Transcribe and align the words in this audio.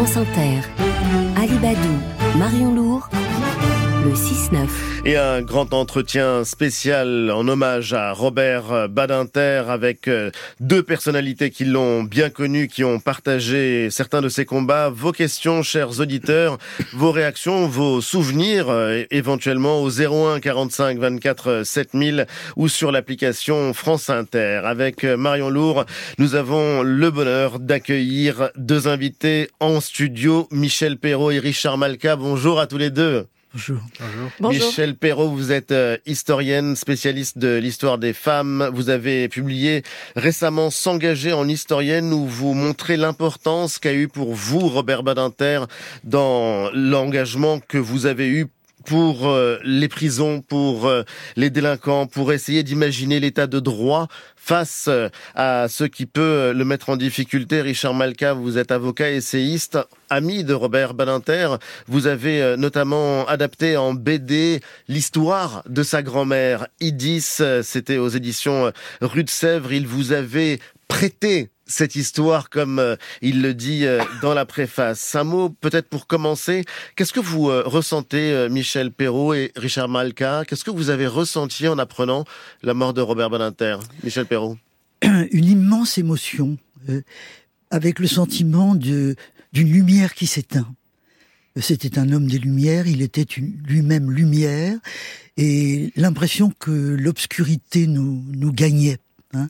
France 0.00 0.16
Inter, 0.16 0.62
Alibadou, 1.36 1.98
Marion 2.38 2.72
Lourd, 2.72 3.10
le 4.04 4.12
6-9. 4.12 4.68
Et 5.04 5.16
un 5.16 5.42
grand 5.42 5.72
entretien 5.74 6.44
spécial 6.44 7.30
en 7.30 7.46
hommage 7.48 7.92
à 7.92 8.12
Robert 8.12 8.88
Badinter 8.88 9.64
avec 9.68 10.08
euh, 10.08 10.30
deux 10.60 10.82
personnalités 10.82 11.50
qui 11.50 11.64
l'ont 11.64 12.02
bien 12.02 12.30
connu, 12.30 12.68
qui 12.68 12.84
ont 12.84 13.00
partagé 13.00 13.90
certains 13.90 14.20
de 14.20 14.28
ses 14.28 14.44
combats. 14.44 14.90
Vos 14.90 15.12
questions, 15.12 15.62
chers 15.62 16.00
auditeurs, 16.00 16.58
vos 16.92 17.10
réactions, 17.10 17.66
vos 17.66 18.00
souvenirs, 18.00 18.68
euh, 18.68 19.04
éventuellement 19.10 19.82
au 19.82 19.90
01 19.90 20.40
45 20.40 20.98
24 20.98 21.62
7000 21.64 22.26
ou 22.56 22.68
sur 22.68 22.92
l'application 22.92 23.72
France 23.74 24.10
Inter. 24.10 24.62
Avec 24.64 25.04
euh, 25.04 25.16
Marion 25.16 25.50
Lourd, 25.50 25.84
nous 26.18 26.34
avons 26.34 26.82
le 26.82 27.10
bonheur 27.10 27.58
d'accueillir 27.58 28.50
deux 28.56 28.88
invités 28.88 29.48
en 29.60 29.80
studio, 29.80 30.48
Michel 30.50 30.96
Perrault 30.96 31.30
et 31.30 31.38
Richard 31.38 31.78
Malka. 31.78 32.16
Bonjour 32.16 32.60
à 32.60 32.66
tous 32.66 32.78
les 32.78 32.90
deux. 32.90 33.26
Bonjour. 33.52 33.80
Bonjour. 34.38 34.66
Michel 34.68 34.94
Perrault, 34.94 35.30
vous 35.30 35.50
êtes 35.50 35.72
euh, 35.72 35.96
historienne, 36.06 36.76
spécialiste 36.76 37.36
de 37.36 37.56
l'histoire 37.56 37.98
des 37.98 38.12
femmes. 38.12 38.70
Vous 38.72 38.90
avez 38.90 39.28
publié 39.28 39.82
récemment 40.14 40.70
S'engager 40.70 41.32
en 41.32 41.48
historienne 41.48 42.12
où 42.12 42.26
vous 42.26 42.54
montrez 42.54 42.96
l'importance 42.96 43.80
qu'a 43.80 43.92
eu 43.92 44.06
pour 44.06 44.34
vous, 44.34 44.60
Robert 44.68 45.02
Badinter, 45.02 45.64
dans 46.04 46.70
l'engagement 46.72 47.58
que 47.58 47.78
vous 47.78 48.06
avez 48.06 48.28
eu 48.28 48.46
pour 48.84 49.28
euh, 49.28 49.58
les 49.64 49.88
prisons, 49.88 50.40
pour 50.40 50.86
euh, 50.86 51.02
les 51.36 51.50
délinquants, 51.50 52.06
pour 52.06 52.32
essayer 52.32 52.62
d'imaginer 52.62 53.20
l'état 53.20 53.46
de 53.46 53.60
droit 53.60 54.08
face 54.36 54.86
euh, 54.88 55.08
à 55.34 55.66
ce 55.68 55.84
qui 55.84 56.06
peut 56.06 56.52
le 56.54 56.64
mettre 56.64 56.90
en 56.90 56.96
difficulté. 56.96 57.60
Richard 57.60 57.94
Malka, 57.94 58.32
vous 58.32 58.58
êtes 58.58 58.72
avocat 58.72 59.10
essayiste, 59.10 59.78
ami 60.08 60.44
de 60.44 60.54
Robert 60.54 60.94
Badinter. 60.94 61.56
Vous 61.86 62.06
avez 62.06 62.56
notamment 62.56 63.26
adapté 63.26 63.76
en 63.76 63.94
BD 63.94 64.60
l'histoire 64.88 65.62
de 65.68 65.82
sa 65.82 66.02
grand-mère, 66.02 66.66
Idis. 66.80 67.42
C'était 67.62 67.98
aux 67.98 68.08
éditions 68.08 68.72
Rue 69.00 69.24
de 69.24 69.30
Sèvres. 69.30 69.72
Il 69.72 69.86
vous 69.86 70.12
avait 70.12 70.58
prêté 70.88 71.50
cette 71.70 71.94
histoire 71.94 72.50
comme 72.50 72.78
euh, 72.78 72.96
il 73.22 73.42
le 73.42 73.54
dit 73.54 73.86
euh, 73.86 74.02
dans 74.20 74.34
la 74.34 74.44
préface. 74.44 75.14
Un 75.14 75.24
mot 75.24 75.48
peut-être 75.48 75.88
pour 75.88 76.06
commencer. 76.06 76.64
Qu'est-ce 76.96 77.12
que 77.12 77.20
vous 77.20 77.48
euh, 77.48 77.62
ressentez, 77.64 78.48
Michel 78.50 78.90
Perrault 78.90 79.34
et 79.34 79.52
Richard 79.56 79.88
Malka? 79.88 80.44
Qu'est-ce 80.46 80.64
que 80.64 80.70
vous 80.70 80.90
avez 80.90 81.06
ressenti 81.06 81.68
en 81.68 81.78
apprenant 81.78 82.24
la 82.62 82.74
mort 82.74 82.92
de 82.92 83.00
Robert 83.00 83.30
Badinter 83.30 83.78
Michel 84.02 84.26
Perrault? 84.26 84.58
Une 85.02 85.44
immense 85.46 85.96
émotion, 85.96 86.58
avec 87.70 87.98
le 87.98 88.06
sentiment 88.06 88.74
d'une 88.74 89.16
lumière 89.52 90.14
qui 90.14 90.26
s'éteint. 90.26 90.66
C'était 91.56 91.98
un 91.98 92.12
homme 92.12 92.28
des 92.28 92.38
Lumières, 92.38 92.86
il 92.86 93.02
était 93.02 93.26
lui-même 93.66 94.10
lumière, 94.10 94.78
et 95.36 95.92
l'impression 95.96 96.52
que 96.58 96.70
l'obscurité 96.70 97.86
nous, 97.86 98.22
nous 98.28 98.52
gagnait, 98.52 98.98
hein, 99.34 99.48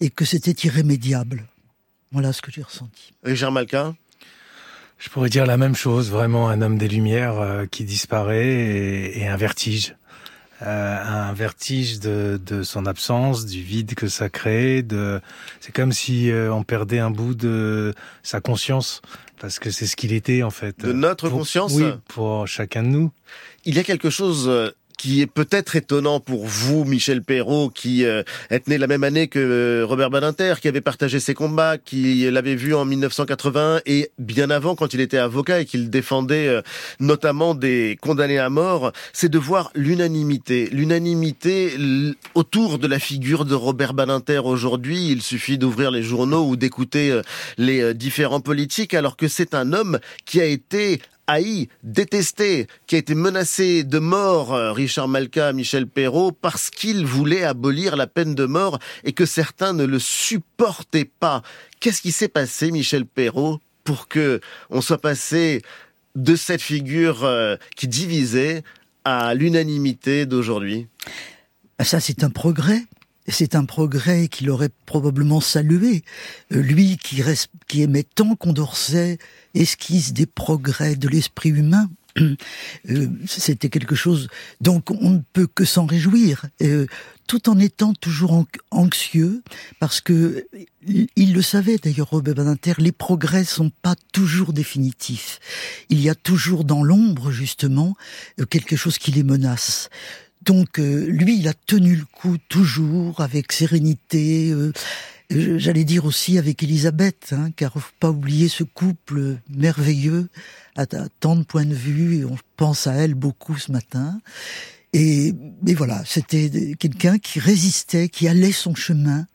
et 0.00 0.10
que 0.10 0.24
c'était 0.24 0.66
irrémédiable. 0.66 1.46
Voilà 2.16 2.32
ce 2.32 2.40
que 2.40 2.50
j'ai 2.50 2.62
ressenti. 2.62 3.12
Richard 3.24 3.52
Malka 3.52 3.94
Je 4.98 5.10
pourrais 5.10 5.28
dire 5.28 5.44
la 5.44 5.58
même 5.58 5.76
chose, 5.76 6.10
vraiment 6.10 6.48
un 6.48 6.62
homme 6.62 6.78
des 6.78 6.88
Lumières 6.88 7.38
euh, 7.38 7.66
qui 7.66 7.84
disparaît 7.84 8.46
et, 8.48 9.18
et 9.20 9.28
un 9.28 9.36
vertige. 9.36 9.96
Euh, 10.62 10.96
un 11.04 11.34
vertige 11.34 12.00
de, 12.00 12.40
de, 12.42 12.62
son 12.62 12.86
absence, 12.86 13.44
du 13.44 13.60
vide 13.60 13.94
que 13.94 14.08
ça 14.08 14.30
crée. 14.30 14.82
De... 14.82 15.20
C'est 15.60 15.72
comme 15.72 15.92
si 15.92 16.30
euh, 16.30 16.50
on 16.50 16.62
perdait 16.62 17.00
un 17.00 17.10
bout 17.10 17.34
de 17.34 17.92
sa 18.22 18.40
conscience, 18.40 19.02
parce 19.38 19.58
que 19.58 19.70
c'est 19.70 19.86
ce 19.86 19.94
qu'il 19.94 20.14
était 20.14 20.42
en 20.42 20.48
fait. 20.48 20.80
De 20.80 20.94
notre 20.94 21.28
Pour- 21.28 21.40
conscience 21.40 21.74
Oui, 21.74 21.84
pour 22.08 22.48
chacun 22.48 22.82
de 22.82 22.88
nous. 22.88 23.12
Il 23.66 23.74
y 23.74 23.78
a 23.78 23.84
quelque 23.84 24.08
chose 24.08 24.50
qui 24.96 25.20
est 25.20 25.26
peut-être 25.26 25.76
étonnant 25.76 26.20
pour 26.20 26.46
vous, 26.46 26.84
Michel 26.84 27.22
Perrault, 27.22 27.70
qui 27.70 28.04
euh, 28.04 28.22
êtes 28.50 28.68
né 28.68 28.78
la 28.78 28.86
même 28.86 29.04
année 29.04 29.28
que 29.28 29.38
euh, 29.38 29.86
Robert 29.86 30.10
Badinter, 30.10 30.54
qui 30.60 30.68
avait 30.68 30.80
partagé 30.80 31.20
ses 31.20 31.34
combats, 31.34 31.78
qui 31.78 32.28
l'avait 32.30 32.54
vu 32.54 32.74
en 32.74 32.84
1980 32.84 33.80
et 33.86 34.10
bien 34.18 34.50
avant 34.50 34.74
quand 34.74 34.94
il 34.94 35.00
était 35.00 35.18
avocat 35.18 35.60
et 35.60 35.64
qu'il 35.64 35.90
défendait 35.90 36.48
euh, 36.48 36.62
notamment 37.00 37.54
des 37.54 37.98
condamnés 38.00 38.38
à 38.38 38.50
mort, 38.50 38.92
c'est 39.12 39.28
de 39.28 39.38
voir 39.38 39.70
l'unanimité. 39.74 40.68
L'unanimité 40.72 41.74
autour 42.34 42.78
de 42.78 42.86
la 42.86 42.98
figure 42.98 43.44
de 43.44 43.54
Robert 43.54 43.94
Badinter 43.94 44.40
aujourd'hui. 44.44 45.08
Il 45.10 45.22
suffit 45.22 45.58
d'ouvrir 45.58 45.90
les 45.90 46.02
journaux 46.02 46.46
ou 46.46 46.56
d'écouter 46.56 47.10
euh, 47.10 47.22
les 47.58 47.80
euh, 47.80 47.94
différents 47.94 48.40
politiques, 48.40 48.94
alors 48.94 49.16
que 49.16 49.28
c'est 49.28 49.54
un 49.54 49.72
homme 49.72 49.98
qui 50.24 50.40
a 50.40 50.44
été 50.44 51.00
haï, 51.26 51.68
détesté, 51.82 52.66
qui 52.86 52.94
a 52.94 52.98
été 52.98 53.14
menacé 53.14 53.84
de 53.84 53.98
mort, 53.98 54.54
euh, 54.54 54.72
Richard 54.72 55.08
Malka, 55.08 55.52
Michel 55.52 55.86
Perrault, 55.86 56.32
parce 56.32 56.70
qu'il 56.70 57.04
voulait 57.06 57.44
abolir 57.44 57.96
la 57.96 58.06
peine 58.06 58.34
de 58.34 58.44
mort 58.44 58.78
et 59.04 59.12
que 59.12 59.26
certains 59.26 59.72
ne 59.72 59.84
le 59.84 59.98
supportaient 59.98 61.10
pas. 61.18 61.42
Qu'est-ce 61.80 62.02
qui 62.02 62.12
s'est 62.12 62.28
passé, 62.28 62.70
Michel 62.70 63.06
Perrault, 63.06 63.60
pour 63.84 64.08
que 64.08 64.40
on 64.70 64.80
soit 64.80 65.00
passé 65.00 65.62
de 66.14 66.34
cette 66.34 66.62
figure 66.62 67.24
euh, 67.24 67.56
qui 67.76 67.88
divisait 67.88 68.62
à 69.04 69.34
l'unanimité 69.34 70.26
d'aujourd'hui? 70.26 70.88
Ah, 71.78 71.84
Ça, 71.84 72.00
c'est 72.00 72.24
un 72.24 72.30
progrès. 72.30 72.82
C'est 73.28 73.56
un 73.56 73.64
progrès 73.64 74.28
qu'il 74.28 74.50
aurait 74.50 74.70
probablement 74.86 75.40
salué. 75.40 76.04
Euh, 76.52 76.60
Lui 76.60 76.96
qui, 76.96 77.22
qui 77.66 77.82
aimait 77.82 78.04
tant 78.04 78.36
Condorcet, 78.36 79.18
esquisse 79.60 80.12
des 80.12 80.26
progrès 80.26 80.96
de 80.96 81.08
l'esprit 81.08 81.50
humain. 81.50 81.88
Euh, 82.88 83.08
C'était 83.26 83.68
quelque 83.68 83.94
chose 83.94 84.28
donc 84.60 84.90
on 84.90 85.10
ne 85.10 85.20
peut 85.34 85.46
que 85.46 85.64
s'en 85.66 85.84
réjouir, 85.86 86.46
euh, 86.62 86.86
tout 87.26 87.50
en 87.50 87.58
étant 87.58 87.92
toujours 87.92 88.32
an- 88.32 88.46
anxieux, 88.70 89.42
parce 89.80 90.00
que 90.00 90.46
il 90.86 91.08
il 91.16 91.34
le 91.34 91.42
savait 91.42 91.76
d'ailleurs 91.76 92.08
Robert 92.10 92.34
Badinter, 92.34 92.74
les 92.78 92.92
progrès 92.92 93.44
sont 93.44 93.70
pas 93.82 93.96
toujours 94.12 94.52
définitifs. 94.54 95.40
Il 95.90 96.00
y 96.00 96.08
a 96.08 96.14
toujours 96.14 96.64
dans 96.64 96.82
l'ombre 96.82 97.30
justement 97.32 97.96
euh, 98.40 98.46
quelque 98.46 98.76
chose 98.76 98.96
qui 98.98 99.10
les 99.10 99.22
menace. 99.24 99.90
Donc 100.42 100.78
euh, 100.78 101.06
lui, 101.08 101.38
il 101.38 101.48
a 101.48 101.54
tenu 101.54 101.96
le 101.96 102.04
coup 102.04 102.36
toujours 102.48 103.20
avec 103.20 103.52
sérénité. 103.52 104.52
J'allais 105.30 105.84
dire 105.84 106.04
aussi 106.04 106.38
avec 106.38 106.62
Elisabeth, 106.62 107.32
hein, 107.32 107.50
car 107.56 107.72
faut 107.72 107.80
pas 107.98 108.10
oublier 108.10 108.48
ce 108.48 108.62
couple 108.62 109.38
merveilleux 109.50 110.28
à, 110.76 110.86
tant 110.86 111.34
de 111.36 111.42
points 111.42 111.64
de 111.64 111.74
vue. 111.74 112.18
Et 112.18 112.24
on 112.24 112.38
pense 112.56 112.86
à 112.86 112.94
elle 112.94 113.14
beaucoup 113.14 113.56
ce 113.56 113.72
matin. 113.72 114.20
Et, 114.92 115.34
et 115.66 115.74
voilà, 115.74 116.02
c'était 116.06 116.74
quelqu'un 116.78 117.18
qui 117.18 117.40
résistait, 117.40 118.08
qui 118.08 118.28
allait 118.28 118.52
son 118.52 118.74
chemin 118.74 119.26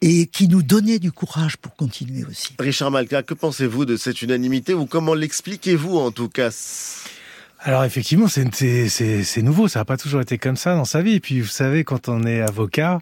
et 0.00 0.26
qui 0.26 0.48
nous 0.48 0.62
donnait 0.62 0.98
du 0.98 1.12
courage 1.12 1.56
pour 1.58 1.76
continuer 1.76 2.24
aussi. 2.24 2.54
Richard 2.58 2.90
Malka, 2.90 3.22
que 3.22 3.34
pensez-vous 3.34 3.84
de 3.84 3.96
cette 3.96 4.22
unanimité 4.22 4.72
ou 4.74 4.86
comment 4.86 5.14
l'expliquez-vous 5.14 5.98
en 5.98 6.10
tout 6.10 6.28
cas? 6.28 6.50
Alors 7.60 7.84
effectivement, 7.84 8.28
c'est 8.28 8.54
c'est- 8.54 8.88
c'est 8.88 9.22
c'est 9.24 9.40
nouveau. 9.42 9.68
Ça 9.68 9.78
n'a 9.80 9.84
pas 9.86 9.96
toujours 9.96 10.20
été 10.20 10.36
comme 10.36 10.56
ça 10.56 10.74
dans 10.74 10.84
sa 10.84 11.00
vie. 11.00 11.14
Et 11.14 11.20
puis 11.20 11.40
vous 11.40 11.46
savez, 11.48 11.82
quand 11.84 12.08
on 12.08 12.24
est 12.24 12.40
avocat, 12.42 12.98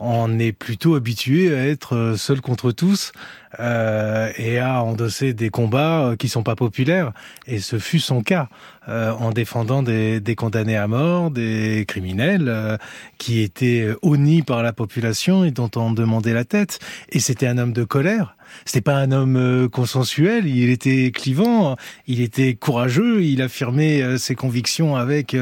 on 0.00 0.38
est 0.38 0.52
plutôt 0.52 0.94
habitué 0.94 1.54
à 1.54 1.68
être 1.68 1.94
euh, 1.94 2.16
seul 2.16 2.40
contre 2.40 2.72
tous 2.72 3.12
euh, 3.58 4.30
et 4.36 4.58
à 4.58 4.82
endosser 4.82 5.34
des 5.34 5.50
combats 5.50 6.06
euh, 6.06 6.16
qui 6.16 6.28
sont 6.28 6.42
pas 6.42 6.54
populaires. 6.54 7.12
Et 7.46 7.58
ce 7.58 7.78
fut 7.78 7.98
son 7.98 8.22
cas 8.22 8.48
euh, 8.88 9.12
en 9.12 9.30
défendant 9.30 9.82
des, 9.82 10.20
des 10.20 10.34
condamnés 10.34 10.76
à 10.76 10.86
mort, 10.86 11.30
des 11.30 11.84
criminels 11.86 12.48
euh, 12.48 12.76
qui 13.18 13.40
étaient 13.40 13.82
euh, 13.82 13.98
honnis 14.02 14.42
par 14.42 14.62
la 14.62 14.72
population 14.72 15.44
et 15.44 15.50
dont 15.50 15.70
on 15.76 15.92
demandait 15.92 16.32
la 16.32 16.44
tête. 16.44 16.78
Et 17.10 17.18
c'était 17.20 17.46
un 17.46 17.58
homme 17.58 17.72
de 17.72 17.84
colère. 17.84 18.36
C'était 18.64 18.80
pas 18.80 18.96
un 18.96 19.12
homme 19.12 19.36
euh, 19.36 19.68
consensuel. 19.68 20.46
Il 20.46 20.70
était 20.70 21.10
clivant. 21.12 21.76
Il 22.06 22.20
était 22.20 22.54
courageux. 22.54 23.22
Il 23.22 23.42
affirmait 23.42 24.18
ses 24.18 24.34
convictions 24.34 24.96
avec 24.96 25.36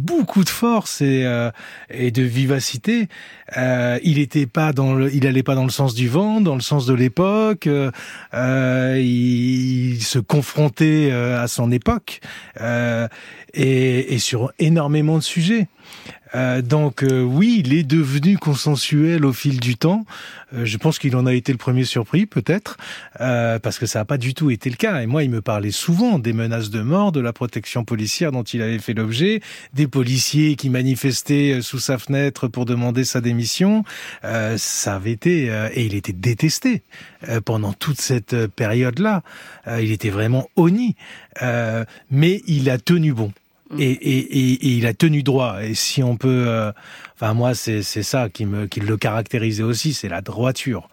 beaucoup 0.00 0.44
de 0.44 0.48
force 0.48 1.00
et, 1.00 1.26
et 1.90 2.10
de 2.10 2.22
vivacité. 2.22 3.08
Il 3.56 4.18
était 4.18 4.46
pas 4.46 4.72
dans 4.72 4.94
le, 4.94 5.12
il 5.12 5.26
allait 5.26 5.42
pas 5.42 5.54
dans 5.54 5.64
le 5.64 5.70
sens 5.70 5.94
du 5.94 6.08
vent, 6.08 6.40
dans 6.40 6.54
le 6.54 6.60
sens 6.60 6.86
de 6.86 6.94
l'époque. 6.94 7.43
Euh, 7.66 7.90
euh, 8.34 8.98
il, 9.00 10.02
se 10.02 10.18
confrontait 10.18 11.08
euh, 11.10 11.42
à 11.42 11.48
son 11.48 11.70
époque 11.70 12.20
et 13.54 14.18
sur 14.18 14.52
énormément 14.58 15.16
de 15.18 15.22
sujets. 15.22 15.68
Euh, 16.34 16.62
donc 16.62 17.02
euh, 17.02 17.22
oui, 17.22 17.62
il 17.64 17.72
est 17.74 17.84
devenu 17.84 18.38
consensuel 18.38 19.24
au 19.24 19.32
fil 19.32 19.60
du 19.60 19.76
temps. 19.76 20.04
Euh, 20.52 20.64
je 20.64 20.76
pense 20.78 20.98
qu'il 20.98 21.14
en 21.16 21.26
a 21.26 21.34
été 21.34 21.52
le 21.52 21.58
premier 21.58 21.84
surpris, 21.84 22.26
peut-être, 22.26 22.76
parce 23.18 23.78
que 23.78 23.86
ça 23.86 24.00
n'a 24.00 24.04
pas 24.04 24.18
du 24.18 24.34
tout 24.34 24.50
été 24.50 24.70
le 24.70 24.76
cas. 24.76 25.00
Et 25.00 25.06
moi, 25.06 25.22
il 25.22 25.30
me 25.30 25.40
parlait 25.40 25.70
souvent 25.70 26.18
des 26.18 26.32
menaces 26.32 26.70
de 26.70 26.80
mort, 26.82 27.12
de 27.12 27.20
la 27.20 27.32
protection 27.32 27.84
policière 27.84 28.32
dont 28.32 28.42
il 28.42 28.62
avait 28.62 28.78
fait 28.78 28.94
l'objet, 28.94 29.40
des 29.72 29.86
policiers 29.86 30.56
qui 30.56 30.70
manifestaient 30.70 31.60
sous 31.60 31.78
sa 31.78 31.98
fenêtre 31.98 32.48
pour 32.48 32.64
demander 32.64 33.04
sa 33.04 33.20
démission. 33.20 33.84
ça 34.22 34.94
avait 34.94 35.12
été 35.12 35.46
et 35.74 35.84
il 35.84 35.94
était 35.94 36.12
détesté 36.12 36.82
pendant 37.44 37.72
toute 37.72 38.00
cette 38.00 38.46
période-là. 38.48 39.22
il 39.80 39.90
était 39.92 40.10
vraiment 40.10 40.48
honni, 40.56 40.96
mais 42.10 42.42
il 42.46 42.70
a 42.70 42.78
tenu 42.78 43.12
bon. 43.12 43.32
Mm. 43.74 43.80
Et, 43.80 43.90
et, 43.90 44.18
et, 44.18 44.68
il 44.76 44.86
a 44.86 44.94
tenu 44.94 45.22
droit. 45.22 45.62
Et 45.62 45.74
si 45.74 46.02
on 46.02 46.16
peut, 46.16 46.44
euh, 46.46 46.72
enfin 47.14 47.34
moi 47.34 47.54
c'est 47.54 47.82
c'est 47.82 48.02
ça 48.02 48.28
qui 48.28 48.46
me 48.46 48.66
qui 48.66 48.80
le 48.80 48.96
caractérisait 48.96 49.62
aussi, 49.62 49.94
c'est 49.94 50.08
la 50.08 50.20
droiture. 50.20 50.88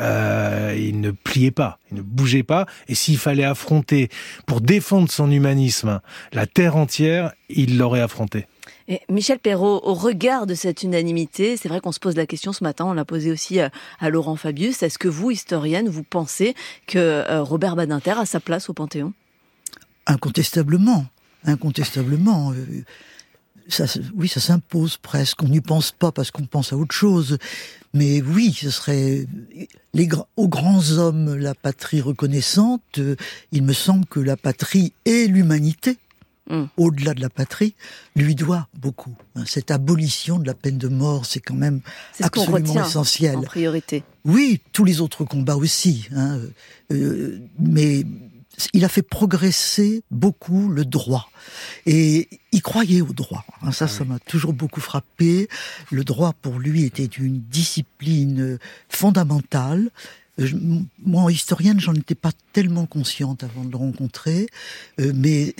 Euh, 0.00 0.74
il 0.78 1.00
ne 1.00 1.10
pliait 1.10 1.50
pas, 1.50 1.78
il 1.90 1.98
ne 1.98 2.02
bougeait 2.02 2.42
pas. 2.42 2.66
Et 2.88 2.94
s'il 2.94 3.18
fallait 3.18 3.44
affronter 3.44 4.08
pour 4.46 4.60
défendre 4.60 5.10
son 5.10 5.30
humanisme 5.30 6.00
la 6.32 6.46
terre 6.46 6.76
entière, 6.76 7.32
il 7.50 7.78
l'aurait 7.78 8.00
affronté. 8.00 8.46
Et 8.88 9.00
Michel 9.08 9.38
Perrault, 9.38 9.80
au 9.84 9.94
regard 9.94 10.46
de 10.46 10.54
cette 10.54 10.82
unanimité, 10.82 11.56
c'est 11.56 11.68
vrai 11.68 11.80
qu'on 11.80 11.92
se 11.92 12.00
pose 12.00 12.16
la 12.16 12.26
question 12.26 12.52
ce 12.52 12.64
matin, 12.64 12.84
on 12.86 12.92
l'a 12.94 13.04
posé 13.04 13.30
aussi 13.30 13.60
à, 13.60 13.70
Laurent 14.10 14.36
Fabius. 14.36 14.82
Est-ce 14.82 14.98
que 14.98 15.08
vous, 15.08 15.30
historienne, 15.30 15.88
vous 15.88 16.02
pensez 16.02 16.54
que 16.86 16.98
euh, 16.98 17.42
Robert 17.42 17.76
Badinter 17.76 18.14
a 18.18 18.26
sa 18.26 18.40
place 18.40 18.68
au 18.68 18.72
Panthéon? 18.72 19.12
Incontestablement 20.06 21.06
incontestablement. 21.44 22.52
Euh, 22.52 22.84
ça, 23.68 23.84
oui, 24.14 24.28
ça 24.28 24.40
s'impose 24.40 24.96
presque. 24.96 25.42
On 25.42 25.48
n'y 25.48 25.60
pense 25.60 25.92
pas 25.92 26.12
parce 26.12 26.30
qu'on 26.30 26.46
pense 26.46 26.72
à 26.72 26.76
autre 26.76 26.94
chose. 26.94 27.38
Mais 27.94 28.22
oui, 28.22 28.56
ce 28.58 28.70
serait 28.70 29.26
les, 29.92 30.08
aux 30.36 30.48
grands 30.48 30.90
hommes 30.92 31.36
la 31.36 31.54
patrie 31.54 32.00
reconnaissante. 32.00 32.82
Euh, 32.98 33.16
il 33.52 33.62
me 33.62 33.72
semble 33.72 34.06
que 34.06 34.20
la 34.20 34.36
patrie 34.36 34.94
et 35.04 35.26
l'humanité, 35.26 35.98
hmm. 36.48 36.64
au-delà 36.76 37.14
de 37.14 37.20
la 37.20 37.28
patrie, 37.28 37.74
lui 38.16 38.34
doit 38.34 38.68
beaucoup. 38.74 39.14
Hein, 39.36 39.44
cette 39.46 39.70
abolition 39.70 40.38
de 40.38 40.46
la 40.46 40.54
peine 40.54 40.78
de 40.78 40.88
mort, 40.88 41.26
c'est 41.26 41.40
quand 41.40 41.54
même 41.54 41.80
absolument 42.20 42.84
essentiel. 42.84 43.36
En 43.36 43.42
priorité. 43.42 44.04
Oui, 44.24 44.60
tous 44.72 44.84
les 44.84 45.00
autres 45.00 45.24
combats 45.24 45.56
aussi. 45.56 46.08
Hein, 46.14 46.40
euh, 46.92 47.40
mais 47.58 48.04
il 48.72 48.84
a 48.84 48.88
fait 48.88 49.02
progresser 49.02 50.02
beaucoup 50.10 50.68
le 50.68 50.84
droit. 50.84 51.30
Et 51.86 52.28
il 52.52 52.62
croyait 52.62 53.00
au 53.00 53.12
droit. 53.12 53.44
Hein, 53.62 53.72
ça, 53.72 53.88
ça 53.88 54.04
m'a 54.04 54.18
toujours 54.18 54.52
beaucoup 54.52 54.80
frappé. 54.80 55.48
Le 55.90 56.04
droit, 56.04 56.34
pour 56.40 56.58
lui, 56.58 56.84
était 56.84 57.04
une 57.04 57.40
discipline 57.40 58.58
fondamentale. 58.88 59.90
moi, 61.04 61.32
historienne, 61.32 61.80
j'en 61.80 61.94
étais 61.94 62.14
pas 62.14 62.32
tellement 62.52 62.86
consciente 62.86 63.42
avant 63.42 63.64
de 63.64 63.70
le 63.70 63.76
rencontrer, 63.76 64.48
euh, 65.00 65.12
mais 65.14 65.54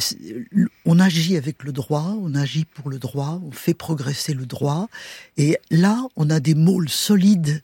on 0.85 0.99
agit 0.99 1.37
avec 1.37 1.63
le 1.63 1.73
droit, 1.73 2.17
on 2.21 2.35
agit 2.35 2.65
pour 2.65 2.91
le 2.91 2.99
droit, 2.99 3.41
on 3.45 3.53
fait 3.53 3.75
progresser 3.75 4.35
le 4.35 4.47
droit, 4.47 4.89
et 5.37 5.59
là, 5.71 6.03
on 6.17 6.31
a 6.31 6.41
des 6.41 6.55
môles 6.55 6.89
solides 6.89 7.63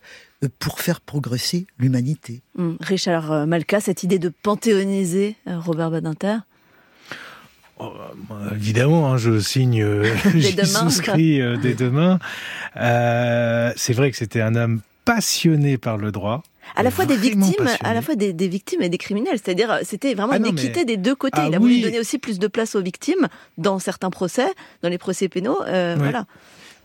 pour 0.58 0.80
faire 0.80 1.00
progresser 1.00 1.66
l'humanité. 1.78 2.42
Hum, 2.56 2.76
Richard 2.80 3.32
euh, 3.32 3.46
Malka, 3.46 3.80
cette 3.80 4.02
idée 4.02 4.18
de 4.18 4.28
panthéoniser 4.28 5.36
euh, 5.48 5.58
Robert 5.58 5.90
Badinter 5.90 6.38
oh, 7.78 7.92
bah, 8.28 8.36
évidemment, 8.54 9.12
hein, 9.12 9.16
je 9.16 9.40
signe, 9.40 9.82
euh, 9.82 10.14
j'y 10.34 10.54
souscris 10.64 11.40
dès 11.60 11.74
demain. 11.74 12.18
c'est 12.74 13.92
vrai 13.92 14.10
que 14.10 14.16
c'était 14.16 14.40
un 14.40 14.54
homme 14.54 14.80
passionné 15.04 15.78
par 15.78 15.96
le 15.96 16.12
droit. 16.12 16.42
À 16.76 16.82
la 16.82 16.90
fois 16.90 17.06
des 17.06 17.16
victimes, 17.16 17.66
à 17.82 17.94
la 17.94 18.02
fois 18.02 18.14
des, 18.14 18.32
victimes 18.46 18.82
et 18.82 18.90
des 18.90 18.98
criminels. 18.98 19.38
C'est-à-dire, 19.42 19.78
c'était 19.82 20.12
vraiment 20.12 20.34
ah 20.34 20.36
une 20.36 20.46
équité 20.46 20.84
des 20.84 20.98
deux 20.98 21.14
côtés. 21.14 21.38
Ah 21.40 21.46
Il 21.48 21.54
a 21.54 21.58
voulu 21.58 21.80
donner 21.80 21.98
aussi 21.98 22.18
plus 22.18 22.38
de 22.38 22.46
place 22.46 22.74
aux 22.74 22.82
victimes 22.82 23.28
dans 23.56 23.78
certains 23.78 24.10
procès, 24.10 24.52
dans 24.82 24.90
les 24.90 24.98
procès 24.98 25.30
pénaux. 25.30 25.58
Voilà. 25.64 26.26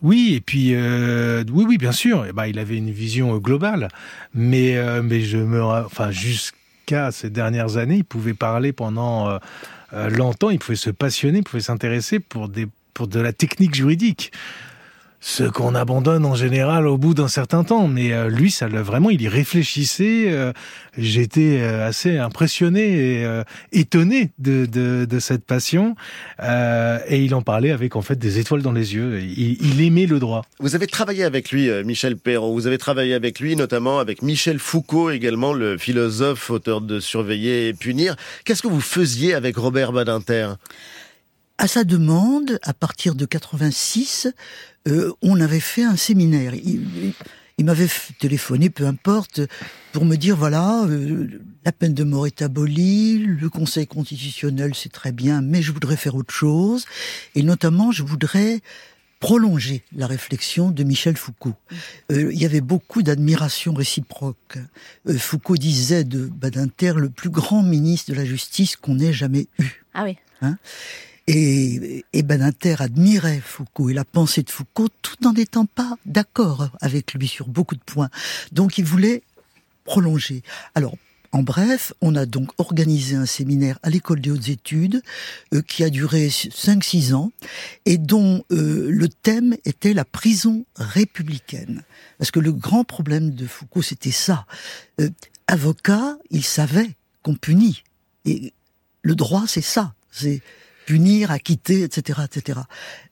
Oui, 0.03 0.33
et 0.35 0.41
puis 0.41 0.75
euh, 0.75 1.45
oui, 1.51 1.65
oui, 1.67 1.77
bien 1.77 1.93
sûr. 1.93 2.25
bah, 2.33 2.49
il 2.49 2.59
avait 2.59 2.75
une 2.77 2.91
vision 2.91 3.35
euh, 3.35 3.39
globale, 3.39 3.87
mais 4.33 4.75
euh, 4.75 5.01
mais 5.01 5.21
je 5.21 5.37
me, 5.37 5.63
enfin 5.63 6.11
jusqu'à 6.11 7.11
ces 7.11 7.29
dernières 7.29 7.77
années, 7.77 7.97
il 7.97 8.03
pouvait 8.03 8.33
parler 8.33 8.73
pendant 8.73 9.39
longtemps, 10.09 10.49
il 10.49 10.59
pouvait 10.59 10.75
se 10.75 10.89
passionner, 10.89 11.39
il 11.39 11.43
pouvait 11.43 11.61
s'intéresser 11.61 12.19
pour 12.19 12.49
des 12.49 12.67
pour 12.93 13.07
de 13.07 13.19
la 13.19 13.31
technique 13.31 13.73
juridique 13.73 14.31
ce 15.25 15.43
qu'on 15.43 15.73
abandonne 15.73 16.25
en 16.25 16.35
général 16.35 16.85
au 16.85 16.97
bout 16.97 17.13
d'un 17.13 17.29
certain 17.29 17.63
temps. 17.63 17.87
Mais 17.87 18.11
euh, 18.11 18.27
lui, 18.27 18.51
ça 18.51 18.67
vraiment, 18.67 19.09
il 19.09 19.21
y 19.21 19.29
réfléchissait. 19.29 20.25
Euh, 20.27 20.51
j'étais 20.97 21.61
euh, 21.61 21.87
assez 21.87 22.17
impressionné 22.17 23.21
et 23.21 23.41
étonné 23.71 24.31
de, 24.37 24.65
de, 24.65 25.05
de, 25.05 25.19
cette 25.19 25.45
passion. 25.45 25.95
et 26.41 27.23
il 27.23 27.33
en 27.35 27.41
parlait 27.41 27.71
avec 27.71 27.95
en 27.95 28.01
fait 28.01 28.19
des 28.19 28.39
étoiles 28.39 28.61
dans 28.61 28.73
les 28.73 28.95
yeux. 28.95 29.21
Il, 29.21 29.57
il 29.65 29.81
aimait 29.81 30.07
le 30.07 30.19
droit. 30.19 30.43
Vous 30.59 30.75
avez 30.75 30.87
travaillé 30.87 31.23
avec 31.23 31.51
lui, 31.51 31.69
Michel 31.85 32.17
Perrault. 32.17 32.53
Vous 32.53 32.67
avez 32.67 32.77
travaillé 32.77 33.13
avec 33.13 33.39
lui, 33.39 33.55
notamment 33.55 33.99
avec 33.99 34.23
Michel 34.23 34.59
Foucault, 34.59 35.09
également 35.09 35.53
le 35.53 35.77
philosophe, 35.77 36.49
auteur 36.49 36.81
de 36.81 36.99
Surveiller 36.99 37.69
et 37.69 37.73
punir. 37.73 38.17
Qu'est-ce 38.43 38.61
que 38.61 38.67
vous 38.67 38.81
faisiez 38.81 39.33
avec 39.33 39.55
Robert 39.55 39.93
Badinter? 39.93 40.49
À 41.57 41.67
sa 41.67 41.83
demande, 41.83 42.59
à 42.63 42.73
partir 42.73 43.15
de 43.15 43.25
86, 43.25 44.27
euh, 44.87 45.13
on 45.21 45.39
avait 45.39 45.59
fait 45.59 45.83
un 45.83 45.95
séminaire. 45.95 46.53
Il, 46.55 47.65
m'avait 47.65 47.87
téléphoné, 48.19 48.69
peu 48.69 48.85
importe, 48.85 49.39
pour 49.93 50.03
me 50.03 50.17
dire 50.17 50.35
voilà, 50.35 50.83
euh, 50.83 51.27
la 51.63 51.71
peine 51.71 51.93
de 51.93 52.03
mort 52.03 52.27
est 52.27 52.41
abolie, 52.41 53.19
le 53.19 53.49
Conseil 53.49 53.87
constitutionnel 53.87 54.73
c'est 54.75 54.91
très 54.91 55.13
bien, 55.13 55.41
mais 55.41 55.61
je 55.61 55.71
voudrais 55.71 55.95
faire 55.95 56.15
autre 56.15 56.33
chose, 56.33 56.85
et 57.35 57.43
notamment 57.43 57.91
je 57.91 58.03
voudrais 58.03 58.61
prolonger 59.21 59.85
la 59.95 60.07
réflexion 60.07 60.71
de 60.71 60.83
Michel 60.83 61.15
Foucault. 61.15 61.55
Euh, 62.11 62.33
il 62.33 62.41
y 62.41 62.45
avait 62.45 62.59
beaucoup 62.59 63.03
d'admiration 63.03 63.73
réciproque. 63.73 64.57
Foucault 65.17 65.55
disait 65.55 66.03
de 66.03 66.25
Badinter 66.25 66.95
le 66.97 67.09
plus 67.09 67.29
grand 67.29 67.63
ministre 67.63 68.11
de 68.11 68.17
la 68.17 68.25
justice 68.25 68.75
qu'on 68.75 68.99
ait 68.99 69.13
jamais 69.13 69.47
eu. 69.59 69.85
Ah 69.93 70.03
oui. 70.03 70.17
Hein? 70.41 70.57
Et, 71.27 72.05
et 72.13 72.23
Badinter 72.23 72.75
admirait 72.79 73.41
Foucault 73.43 73.89
et 73.89 73.93
la 73.93 74.05
pensée 74.05 74.43
de 74.43 74.49
Foucault 74.49 74.89
tout 75.01 75.25
en 75.25 75.33
n'étant 75.33 75.65
pas 75.65 75.97
d'accord 76.05 76.69
avec 76.81 77.13
lui 77.13 77.27
sur 77.27 77.47
beaucoup 77.47 77.75
de 77.75 77.81
points. 77.81 78.09
Donc 78.51 78.77
il 78.77 78.85
voulait 78.85 79.23
prolonger. 79.85 80.43
Alors, 80.75 80.95
en 81.33 81.41
bref, 81.41 81.93
on 82.01 82.15
a 82.15 82.27
donc 82.27 82.51
organisé 82.59 83.15
un 83.15 83.25
séminaire 83.25 83.79
à 83.81 83.89
l'école 83.89 84.21
des 84.21 84.29
hautes 84.29 84.49
études 84.49 85.01
euh, 85.53 85.63
qui 85.63 85.83
a 85.83 85.89
duré 85.89 86.27
5-6 86.27 87.15
ans 87.15 87.31
et 87.85 87.97
dont 87.97 88.43
euh, 88.51 88.87
le 88.91 89.09
thème 89.09 89.55
était 89.65 89.93
la 89.93 90.05
prison 90.05 90.63
républicaine. 90.75 91.81
Parce 92.19 92.29
que 92.29 92.39
le 92.39 92.51
grand 92.51 92.83
problème 92.83 93.31
de 93.31 93.47
Foucault, 93.47 93.81
c'était 93.81 94.11
ça. 94.11 94.45
Euh, 95.01 95.09
avocat, 95.47 96.17
il 96.29 96.43
savait 96.43 96.91
qu'on 97.23 97.33
punit. 97.33 97.83
Et 98.25 98.53
le 99.01 99.15
droit, 99.15 99.45
c'est 99.47 99.61
ça. 99.61 99.95
C'est 100.11 100.43
punir, 100.85 101.31
acquitter, 101.31 101.83
etc., 101.83 102.19
etc. 102.25 102.59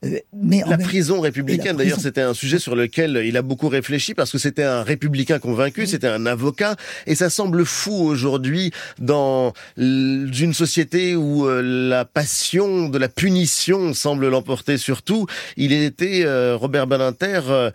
Euh, 0.05 0.19
mais 0.33 0.63
la 0.67 0.77
prison 0.77 1.21
républicaine, 1.21 1.77
d'ailleurs, 1.77 1.99
c'était 1.99 2.21
un 2.21 2.33
sujet 2.33 2.59
sur 2.59 2.75
lequel 2.75 3.21
il 3.25 3.37
a 3.37 3.41
beaucoup 3.41 3.69
réfléchi 3.69 4.13
parce 4.13 4.31
que 4.31 4.37
c'était 4.37 4.63
un 4.63 4.83
républicain 4.83 5.39
convaincu, 5.39 5.87
c'était 5.87 6.07
un 6.07 6.25
avocat, 6.25 6.75
et 7.07 7.15
ça 7.15 7.29
semble 7.29 7.65
fou 7.65 7.93
aujourd'hui 7.93 8.71
dans 8.99 9.53
une 9.77 10.53
société 10.53 11.15
où 11.15 11.47
euh, 11.47 11.61
la 11.61 12.05
passion 12.05 12.89
de 12.89 12.97
la 12.97 13.09
punition 13.09 13.93
semble 13.93 14.27
l'emporter 14.27 14.77
sur 14.77 15.01
tout. 15.01 15.27
Il 15.57 15.73
était 15.73 16.23
euh, 16.25 16.55
Robert 16.55 16.87
Badinter 16.87 17.71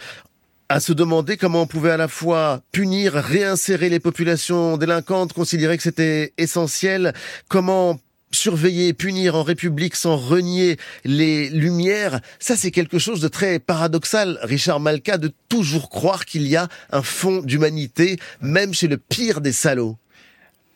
à 0.69 0.81
se 0.81 0.93
demander 0.93 1.37
comment 1.37 1.63
on 1.63 1.67
pouvait 1.67 1.93
à 1.93 1.97
la 1.97 2.09
fois 2.09 2.61
punir, 2.73 3.13
réinsérer 3.15 3.89
les 3.89 4.01
populations 4.01 4.77
délinquantes, 4.77 5.33
considérer 5.33 5.77
que 5.77 5.83
c'était 5.83 6.33
essentiel, 6.39 7.13
comment 7.49 7.99
surveiller, 8.31 8.93
punir 8.93 9.35
en 9.35 9.43
République 9.43 9.97
sans 9.97 10.17
renier 10.17 10.77
les 11.05 11.49
Lumières, 11.51 12.21
ça 12.39 12.57
c'est 12.57 12.71
quelque 12.71 12.99
chose 12.99 13.21
de 13.21 13.29
très 13.29 13.59
paradoxal, 13.59 14.39
Richard 14.43 14.81
Malka, 14.81 15.19
de 15.19 15.33
toujours 15.49 15.91
croire 15.91 16.25
qu'il 16.25 16.47
y 16.47 16.57
a 16.57 16.69
un 16.91 17.03
fond 17.03 17.43
d'humanité, 17.43 18.19
même 18.41 18.75
chez 18.75 18.89
le 18.89 18.99
pire 18.99 19.41
des 19.41 19.53
salauds. 19.53 19.97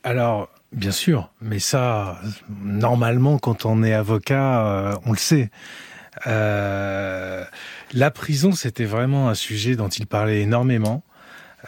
Alors, 0.03 0.49
bien 0.73 0.93
sûr, 0.93 1.33
mais 1.41 1.59
ça, 1.59 2.21
normalement, 2.63 3.39
quand 3.39 3.67
on 3.67 3.83
est 3.83 3.93
avocat, 3.93 4.67
euh, 4.67 4.97
on 5.05 5.13
le 5.13 5.19
sait. 5.19 5.51
Euh, 6.27 7.45
la 7.93 8.11
prison, 8.11 8.53
c'était 8.53 8.85
vraiment 8.85 9.29
un 9.29 9.35
sujet 9.35 9.77
dont 9.77 9.89
il 9.89 10.07
parlait 10.07 10.41
énormément. 10.41 11.03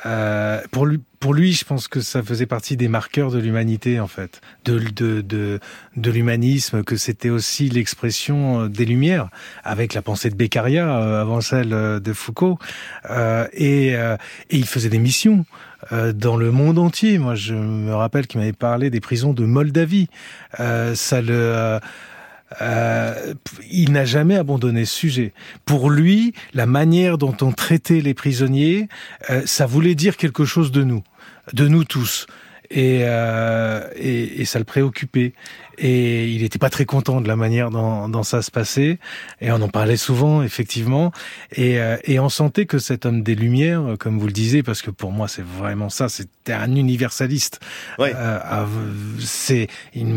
Euh, 0.07 0.61
pour 0.71 0.87
lui, 0.87 1.01
pour 1.21 1.35
lui, 1.35 1.53
je 1.53 1.65
pense 1.65 1.87
que 1.87 2.01
ça 2.01 2.23
faisait 2.23 2.47
partie 2.47 2.77
des 2.77 2.89
marqueurs 2.89 3.31
de 3.31 3.39
l'humanité 3.39 4.01
en 4.01 4.09
fait, 4.09 4.41
de 4.65 4.79
de 4.79 5.21
de, 5.21 5.61
de 5.97 6.11
l'humanisme, 6.11 6.83
que 6.83 6.97
c'était 6.97 7.31
aussi 7.31 7.69
l'expression 7.69 8.63
euh, 8.63 8.69
des 8.69 8.85
Lumières, 8.85 9.29
avec 9.63 9.95
la 9.95 10.03
pensée 10.03 10.31
de 10.31 10.35
Beccaria 10.35 10.89
euh, 10.89 11.21
avant 11.21 11.41
celle 11.41 11.71
de 11.71 12.13
Foucault, 12.13 12.59
euh, 13.11 13.47
et, 13.53 13.91
et 13.93 14.17
il 14.51 14.67
faisait 14.67 14.89
des 14.89 14.99
missions 14.99 15.45
dans 15.91 16.37
le 16.37 16.53
monde 16.53 16.79
entier. 16.79 17.19
Moi, 17.19 17.35
je 17.35 17.55
me 17.55 17.93
rappelle 17.93 18.29
qu'il 18.29 18.39
m'avait 18.39 18.53
parlé 18.53 18.89
des 18.89 19.01
prisons 19.01 19.33
de 19.33 19.45
Moldavie. 19.45 20.09
ça 20.59 21.21
le 21.21 21.81
euh, 22.61 23.35
il 23.71 23.93
n'a 23.93 24.05
jamais 24.05 24.37
abandonné 24.37 24.85
ce 24.85 24.95
sujet. 24.95 25.33
Pour 25.65 25.91
lui, 25.91 26.35
la 26.55 26.67
manière 26.67 27.19
dont 27.19 27.37
on 27.41 27.53
traitait 27.53 28.01
les 28.01 28.15
prisonniers, 28.15 28.89
euh, 29.31 29.43
ça 29.47 29.67
voulait 29.67 29.95
dire 29.95 30.17
quelque 30.17 30.45
chose 30.45 30.73
de 30.73 30.83
nous, 30.83 31.03
de 31.53 31.69
nous 31.69 31.85
tous. 31.85 32.27
Et, 32.75 33.01
euh, 33.03 33.87
et, 33.97 34.41
et, 34.41 34.45
ça 34.47 34.59
le 34.59 34.65
préoccupait 34.65 35.35
et 35.79 36.29
il 36.29 36.43
n'était 36.43 36.59
pas 36.59 36.71
très 36.71 36.85
content 36.85 37.21
de 37.21 37.29
la 37.29 37.37
manière 37.37 37.71
dont, 37.71 38.09
dont, 38.09 38.23
ça 38.23 38.43
se 38.43 38.51
passait. 38.51 38.99
Et 39.41 39.51
on 39.51 39.61
en 39.61 39.69
parlait 39.69 39.97
souvent, 39.97 40.43
effectivement. 40.43 41.13
Et, 41.53 41.81
euh, 41.81 41.97
et 42.05 42.21
on 42.21 42.29
sentait 42.29 42.67
que 42.67 42.79
cet 42.79 43.07
homme 43.07 43.23
des 43.23 43.35
Lumières, 43.35 43.97
comme 43.99 44.19
vous 44.19 44.27
le 44.27 44.33
disiez, 44.33 44.63
parce 44.63 44.83
que 44.83 44.91
pour 44.91 45.13
moi 45.13 45.29
c'est 45.29 45.45
vraiment 45.45 45.89
ça, 45.89 46.09
c'était 46.09 46.53
un 46.53 46.75
universaliste. 46.75 47.61
Ouais. 47.99 48.13
Euh, 48.15 48.67
c'est 49.19 49.69
il, 49.95 50.09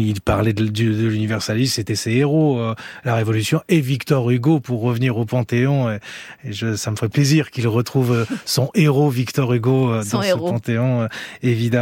il, 0.00 0.20
parlait 0.20 0.52
de, 0.52 0.64
de, 0.64 0.70
de 0.70 1.08
l'universalisme, 1.08 1.74
c'était 1.74 1.96
ses 1.96 2.12
héros, 2.12 2.58
euh, 2.58 2.74
la 3.04 3.14
Révolution 3.14 3.62
et 3.68 3.80
Victor 3.80 4.30
Hugo 4.30 4.60
pour 4.60 4.82
revenir 4.82 5.16
au 5.16 5.24
Panthéon. 5.24 5.90
Et, 5.90 5.98
et 6.44 6.52
je, 6.52 6.76
ça 6.76 6.90
me 6.90 6.96
ferait 6.96 7.08
plaisir 7.08 7.50
qu'il 7.50 7.66
retrouve 7.68 8.12
euh, 8.12 8.24
son 8.44 8.70
héros 8.74 9.08
Victor 9.10 9.52
Hugo 9.52 9.90
euh, 9.90 10.02
son 10.02 10.18
dans 10.18 10.22
héros. 10.22 10.46
ce 10.46 10.52
Panthéon, 10.52 11.08
évidemment. 11.42 11.73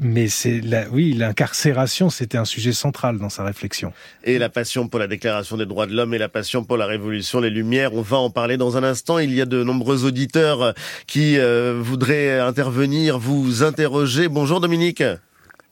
Mais 0.00 0.28
c'est 0.28 0.60
la, 0.60 0.88
oui 0.90 1.00
oui, 1.00 1.14
l'incarcération, 1.14 2.10
c'était 2.10 2.36
un 2.36 2.44
sujet 2.44 2.72
central 2.72 3.16
dans 3.16 3.30
sa 3.30 3.42
réflexion. 3.42 3.90
Et 4.22 4.38
la 4.38 4.50
passion 4.50 4.86
pour 4.86 5.00
la 5.00 5.06
Déclaration 5.06 5.56
des 5.56 5.64
droits 5.64 5.86
de 5.86 5.96
l'homme 5.96 6.12
et 6.12 6.18
la 6.18 6.28
passion 6.28 6.62
pour 6.62 6.76
la 6.76 6.84
Révolution, 6.84 7.40
les 7.40 7.48
Lumières, 7.48 7.94
on 7.94 8.02
va 8.02 8.18
en 8.18 8.28
parler 8.28 8.58
dans 8.58 8.76
un 8.76 8.84
instant. 8.84 9.18
Il 9.18 9.32
y 9.32 9.40
a 9.40 9.46
de 9.46 9.64
nombreux 9.64 10.04
auditeurs 10.04 10.74
qui 11.06 11.38
euh, 11.38 11.78
voudraient 11.80 12.38
intervenir, 12.38 13.18
vous 13.18 13.62
interroger. 13.62 14.28
Bonjour 14.28 14.60
Dominique. 14.60 15.02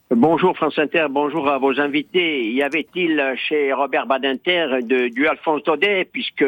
Bonjour 0.09 0.57
France 0.57 0.79
Inter, 0.79 1.05
bonjour 1.11 1.47
à 1.47 1.59
vos 1.59 1.79
invités. 1.79 2.51
Y 2.51 2.63
avait-il 2.63 3.23
chez 3.47 3.71
Robert 3.71 4.07
Badinter 4.07 4.79
de, 4.81 5.09
du 5.09 5.27
Alphonse 5.27 5.61
Daudet, 5.61 6.09
puisque 6.11 6.45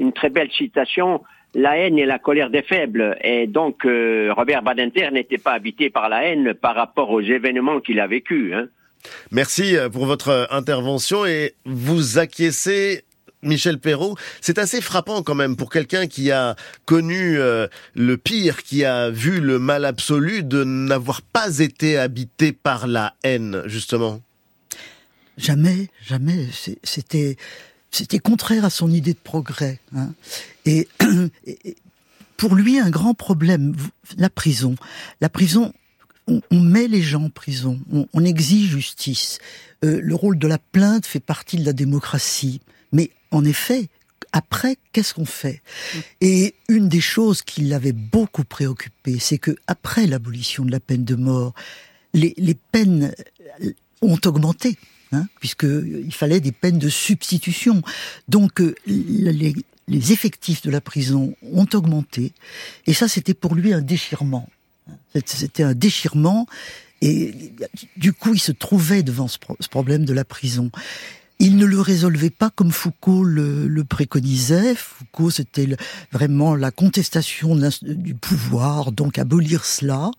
une 0.00 0.14
très 0.14 0.30
belle 0.30 0.50
citation, 0.50 1.20
la 1.54 1.76
haine 1.76 1.98
et 1.98 2.06
la 2.06 2.18
colère 2.18 2.50
des 2.50 2.62
faibles. 2.62 3.16
Et 3.22 3.46
donc, 3.46 3.84
euh, 3.84 4.32
Robert 4.34 4.62
Badinter 4.62 5.10
n'était 5.10 5.38
pas 5.38 5.52
habité 5.52 5.90
par 5.90 6.08
la 6.08 6.24
haine 6.24 6.54
par 6.54 6.74
rapport 6.74 7.10
aux 7.10 7.20
événements 7.20 7.80
qu'il 7.80 8.00
a 8.00 8.06
vécus. 8.06 8.54
Hein. 8.54 8.68
Merci 9.30 9.76
euh, 9.76 9.88
pour 9.88 10.06
votre 10.06 10.48
intervention 10.50 11.26
et 11.26 11.54
vous 11.64 12.18
acquiescez 12.18 13.04
Michel 13.42 13.78
Perrault, 13.78 14.16
c'est 14.40 14.58
assez 14.58 14.80
frappant 14.80 15.22
quand 15.22 15.34
même 15.34 15.56
pour 15.56 15.68
quelqu'un 15.68 16.06
qui 16.06 16.30
a 16.30 16.54
connu 16.84 17.38
euh, 17.38 17.66
le 17.94 18.16
pire, 18.16 18.62
qui 18.62 18.84
a 18.84 19.10
vu 19.10 19.40
le 19.40 19.58
mal 19.58 19.84
absolu, 19.84 20.44
de 20.44 20.62
n'avoir 20.62 21.22
pas 21.22 21.58
été 21.58 21.98
habité 21.98 22.52
par 22.52 22.86
la 22.86 23.14
haine, 23.24 23.62
justement. 23.66 24.20
Jamais, 25.38 25.88
jamais. 26.06 26.46
C'était 26.84 27.36
c'était 27.92 28.18
contraire 28.18 28.64
à 28.64 28.70
son 28.70 28.90
idée 28.90 29.12
de 29.12 29.18
progrès. 29.22 29.78
Hein. 29.94 30.12
Et, 30.64 30.88
et, 31.46 31.76
pour 32.36 32.56
lui, 32.56 32.80
un 32.80 32.90
grand 32.90 33.14
problème, 33.14 33.76
la 34.16 34.30
prison. 34.30 34.74
La 35.20 35.28
prison, 35.28 35.72
on, 36.26 36.40
on 36.50 36.60
met 36.60 36.88
les 36.88 37.02
gens 37.02 37.24
en 37.24 37.30
prison, 37.30 37.78
on, 37.92 38.08
on 38.12 38.24
exige 38.24 38.70
justice. 38.70 39.38
Euh, 39.84 40.00
le 40.02 40.14
rôle 40.14 40.38
de 40.38 40.48
la 40.48 40.58
plainte 40.58 41.06
fait 41.06 41.20
partie 41.20 41.56
de 41.56 41.64
la 41.64 41.72
démocratie. 41.72 42.60
Mais 42.92 43.10
en 43.30 43.44
effet, 43.44 43.88
après, 44.32 44.76
qu'est-ce 44.92 45.14
qu'on 45.14 45.26
fait? 45.26 45.62
Et 46.20 46.54
une 46.68 46.88
des 46.88 47.00
choses 47.00 47.42
qui 47.42 47.62
l'avait 47.62 47.92
beaucoup 47.92 48.44
préoccupé, 48.44 49.18
c'est 49.20 49.38
que 49.38 49.54
après 49.66 50.06
l'abolition 50.06 50.64
de 50.64 50.70
la 50.70 50.80
peine 50.80 51.04
de 51.04 51.14
mort, 51.14 51.54
les, 52.14 52.34
les 52.38 52.54
peines 52.54 53.14
ont 54.00 54.18
augmenté 54.24 54.78
hein, 55.12 55.26
puisqu'il 55.40 56.12
fallait 56.12 56.40
des 56.40 56.52
peines 56.52 56.78
de 56.78 56.88
substitution. 56.88 57.82
Donc 58.28 58.60
euh, 58.60 58.74
les, 58.86 59.54
les, 59.88 60.12
effectifs 60.12 60.62
de 60.62 60.70
la 60.70 60.80
prison 60.80 61.34
ont 61.52 61.66
augmenté, 61.74 62.32
et 62.86 62.94
ça 62.94 63.08
c'était 63.08 63.34
pour 63.34 63.54
lui 63.54 63.72
un 63.72 63.80
déchirement. 63.80 64.48
C'était 65.14 65.62
un 65.62 65.74
déchirement, 65.74 66.46
et 67.00 67.52
du 67.96 68.12
coup 68.12 68.34
il 68.34 68.40
se 68.40 68.52
trouvait 68.52 69.02
devant 69.02 69.28
ce, 69.28 69.38
ce 69.60 69.68
problème 69.68 70.04
de 70.04 70.12
la 70.12 70.24
prison. 70.24 70.70
Il 71.44 71.56
ne 71.56 71.66
le 71.66 71.80
résolvait 71.80 72.30
pas 72.30 72.50
comme 72.50 72.70
Foucault 72.70 73.24
le, 73.24 73.66
le 73.66 73.82
préconisait. 73.82 74.76
Foucault, 74.76 75.30
c'était 75.30 75.66
vraiment 76.12 76.54
la 76.54 76.70
contestation 76.70 77.58
du 77.82 78.14
pouvoir, 78.14 78.92
donc 78.92 79.18
abolir 79.18 79.64
cela. 79.64 80.12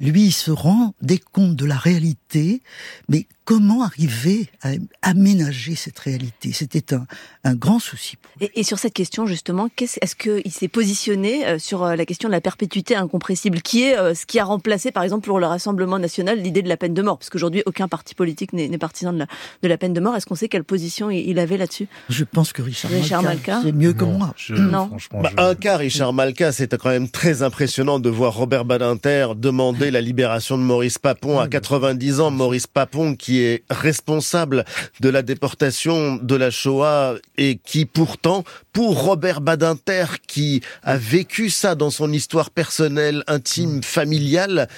Lui, 0.00 0.22
il 0.28 0.32
se 0.32 0.50
rend 0.50 0.94
des 1.02 1.18
compte 1.18 1.54
de 1.54 1.66
la 1.66 1.76
réalité, 1.76 2.62
mais 3.10 3.26
comment 3.50 3.82
arriver 3.82 4.48
à 4.62 4.68
aménager 5.02 5.74
cette 5.74 5.98
réalité? 5.98 6.52
C'était 6.52 6.94
un, 6.94 7.04
un, 7.42 7.56
grand 7.56 7.80
souci. 7.80 8.14
Et, 8.40 8.60
et, 8.60 8.62
sur 8.62 8.78
cette 8.78 8.92
question, 8.92 9.26
justement, 9.26 9.68
est-ce 9.76 9.96
est 9.98 10.14
qu'il 10.14 10.52
s'est 10.52 10.68
positionné 10.68 11.44
euh, 11.44 11.58
sur 11.58 11.82
euh, 11.82 11.96
la 11.96 12.06
question 12.06 12.28
de 12.28 12.32
la 12.32 12.40
perpétuité 12.40 12.94
incompressible, 12.94 13.60
qui 13.60 13.82
est 13.82 13.98
euh, 13.98 14.14
ce 14.14 14.24
qui 14.24 14.38
a 14.38 14.44
remplacé, 14.44 14.92
par 14.92 15.02
exemple, 15.02 15.26
pour 15.26 15.40
le 15.40 15.46
Rassemblement 15.46 15.98
national, 15.98 16.38
l'idée 16.40 16.62
de 16.62 16.68
la 16.68 16.76
peine 16.76 16.94
de 16.94 17.02
mort? 17.02 17.18
Parce 17.18 17.28
qu'aujourd'hui, 17.28 17.64
aucun 17.66 17.88
parti 17.88 18.14
politique 18.14 18.52
n'est 18.52 18.78
partisan 18.78 19.12
de 19.12 19.18
la, 19.18 19.26
de 19.64 19.68
la 19.68 19.76
peine 19.76 19.94
de 19.94 20.00
mort. 20.00 20.14
Est-ce 20.14 20.26
qu'on 20.26 20.36
sait 20.36 20.48
quelle 20.48 20.62
position 20.62 21.10
il 21.10 21.36
avait 21.40 21.56
là-dessus? 21.56 21.88
Je 22.08 22.22
pense 22.22 22.52
que 22.52 22.62
Richard, 22.62 22.92
Richard 22.92 23.24
Malka, 23.24 23.54
Malka 23.54 23.66
c'est 23.66 23.76
mieux 23.76 23.94
que 23.94 24.04
non, 24.04 24.12
moi. 24.12 24.32
Je, 24.36 24.54
non. 24.54 24.90
Bah, 25.12 25.30
je... 25.36 25.42
Un 25.42 25.56
cas, 25.56 25.76
Richard 25.76 26.12
Malka, 26.12 26.52
c'est 26.52 26.78
quand 26.78 26.90
même 26.90 27.08
très 27.08 27.42
impressionnant 27.42 27.98
de 27.98 28.10
voir 28.10 28.32
Robert 28.32 28.64
Badinter 28.64 29.30
demander 29.36 29.90
la 29.90 30.00
libération 30.00 30.56
de 30.56 30.62
Maurice 30.62 31.00
Papon 31.00 31.40
à 31.40 31.48
90 31.48 32.20
ans. 32.20 32.30
Maurice 32.30 32.68
Papon 32.68 33.16
qui 33.16 33.38
est 33.38 33.39
responsable 33.70 34.64
de 35.00 35.08
la 35.08 35.22
déportation 35.22 36.16
de 36.16 36.36
la 36.36 36.50
Shoah 36.50 37.14
et 37.36 37.58
qui 37.62 37.84
pourtant, 37.86 38.44
pour 38.72 39.02
Robert 39.02 39.40
Badinter, 39.40 40.04
qui 40.26 40.62
a 40.82 40.96
vécu 40.96 41.50
ça 41.50 41.74
dans 41.74 41.90
son 41.90 42.12
histoire 42.12 42.50
personnelle, 42.50 43.24
intime, 43.26 43.82
familiale, 43.82 44.68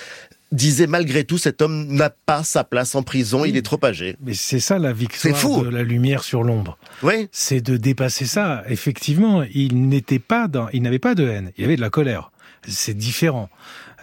disait 0.52 0.86
malgré 0.86 1.24
tout 1.24 1.38
cet 1.38 1.62
homme 1.62 1.86
n'a 1.88 2.10
pas 2.10 2.44
sa 2.44 2.62
place 2.62 2.94
en 2.94 3.02
prison, 3.02 3.44
il 3.44 3.56
est 3.56 3.62
trop 3.62 3.82
âgé. 3.84 4.16
Mais 4.24 4.34
c'est 4.34 4.60
ça 4.60 4.78
la 4.78 4.92
victoire 4.92 5.36
fou. 5.36 5.64
de 5.64 5.70
la 5.70 5.82
lumière 5.82 6.22
sur 6.22 6.44
l'ombre. 6.44 6.78
Oui. 7.02 7.28
C'est 7.32 7.60
de 7.60 7.76
dépasser 7.76 8.26
ça. 8.26 8.62
Effectivement, 8.68 9.42
il 9.54 9.88
n'était 9.88 10.18
pas 10.18 10.48
dans, 10.48 10.68
il 10.72 10.82
n'avait 10.82 10.98
pas 10.98 11.14
de 11.14 11.26
haine, 11.26 11.52
il 11.56 11.64
avait 11.64 11.76
de 11.76 11.80
la 11.80 11.90
colère. 11.90 12.30
C'est 12.68 12.96
différent, 12.96 13.48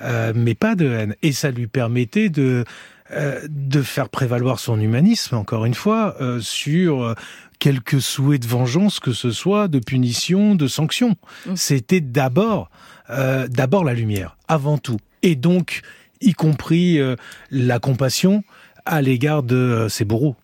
euh, 0.01 0.34
mais 0.36 0.56
pas 0.56 0.75
de 0.75 0.92
haine. 0.92 1.16
Et 1.22 1.32
ça 1.32 1.51
lui 1.51 1.68
permettait 1.68 2.30
de 2.30 2.66
euh, 3.12 3.39
de 3.50 3.82
faire 3.82 4.08
prévaloir 4.08 4.60
son 4.60 4.80
humanisme, 4.80 5.36
encore 5.36 5.66
une 5.66 5.74
fois, 5.74 6.16
euh, 6.22 6.39
sur 6.42 7.01
euh, 7.01 7.16
quelques 7.58 8.00
souhaits 8.01 8.44
de 8.44 8.48
vengeance, 8.48 9.00
que 9.00 9.13
ce 9.13 9.32
soit 9.32 9.68
de 9.68 9.80
punition, 9.80 10.54
de 10.54 10.68
sanction. 10.68 11.16
Mmh. 11.48 11.56
C'était 11.56 12.01
d'abord, 12.01 12.70
d'abord 13.10 13.84
la 13.84 13.96
lumière, 13.96 14.38
avant 14.48 14.78
tout, 14.78 14.98
et 15.24 15.36
donc 15.36 15.82
y 16.22 16.34
compris 16.34 17.00
la 17.50 17.80
compassion 17.80 18.44
à 18.86 19.01
l'égard 19.01 19.42
de 19.42 19.88
ses 19.89 20.06
bourreaux. 20.06 20.36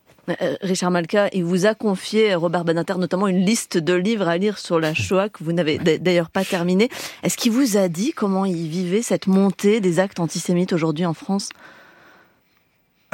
Richard 0.62 0.90
Malka, 0.90 1.30
il 1.32 1.46
vous 1.46 1.68
a 1.68 1.76
confié, 1.76 2.34
Robert 2.34 2.66
Badinter, 2.66 2.96
notamment 2.98 3.28
une 3.28 3.46
liste 3.46 3.78
de 3.78 3.94
livres 3.94 4.28
à 4.28 4.38
lire 4.38 4.58
sur 4.58 4.80
la 4.80 4.94
Shoah 4.96 5.30
que 5.30 5.44
vous 5.44 5.54
n'avez 5.54 5.78
d'ailleurs 5.78 6.32
pas 6.32 6.44
terminé. 6.44 6.90
Est-ce 7.24 7.38
qu'il 7.38 7.52
vous 7.52 7.78
a 7.78 7.88
dit 7.88 8.12
comment 8.12 8.46
il 8.46 8.68
vivait 8.68 9.04
cette 9.04 9.28
montée 9.28 9.80
des 9.80 10.00
actes 10.00 10.20
antisémites 10.20 10.74
aujourd'hui 10.74 11.06
en 11.06 11.14
France? 11.14 11.50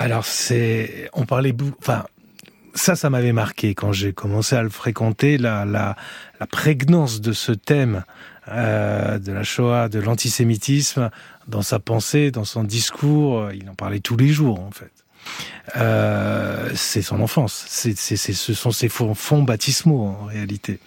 Alors 0.01 0.25
c'est, 0.25 1.09
on 1.13 1.25
parlait, 1.25 1.55
enfin 1.79 2.05
ça, 2.73 2.95
ça 2.95 3.09
m'avait 3.09 3.33
marqué 3.33 3.75
quand 3.75 3.91
j'ai 3.91 4.13
commencé 4.13 4.55
à 4.55 4.63
le 4.63 4.69
fréquenter, 4.69 5.37
la, 5.37 5.65
la, 5.65 5.95
la 6.39 6.47
prégnance 6.47 7.21
de 7.21 7.33
ce 7.33 7.51
thème 7.51 8.03
euh, 8.47 9.19
de 9.19 9.31
la 9.31 9.43
Shoah, 9.43 9.89
de 9.89 9.99
l'antisémitisme, 9.99 11.09
dans 11.47 11.61
sa 11.61 11.79
pensée, 11.79 12.31
dans 12.31 12.45
son 12.45 12.63
discours, 12.63 13.51
il 13.51 13.69
en 13.69 13.75
parlait 13.75 13.99
tous 13.99 14.17
les 14.17 14.29
jours 14.29 14.59
en 14.59 14.71
fait. 14.71 14.91
Euh, 15.75 16.71
c'est 16.73 17.03
son 17.03 17.21
enfance, 17.21 17.65
c'est, 17.67 17.95
c'est, 17.95 18.17
ce 18.17 18.53
sont 18.53 18.71
ses 18.71 18.89
fonds, 18.89 19.43
baptismaux 19.43 20.07
en 20.07 20.25
réalité. 20.25 20.79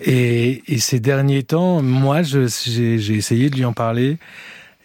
Et, 0.00 0.62
et 0.66 0.78
ces 0.80 0.98
derniers 0.98 1.44
temps, 1.44 1.80
moi, 1.80 2.22
j'ai, 2.22 2.44
essayé 3.14 3.48
de 3.48 3.56
lui 3.56 3.64
en 3.64 3.72
parler. 3.72 4.18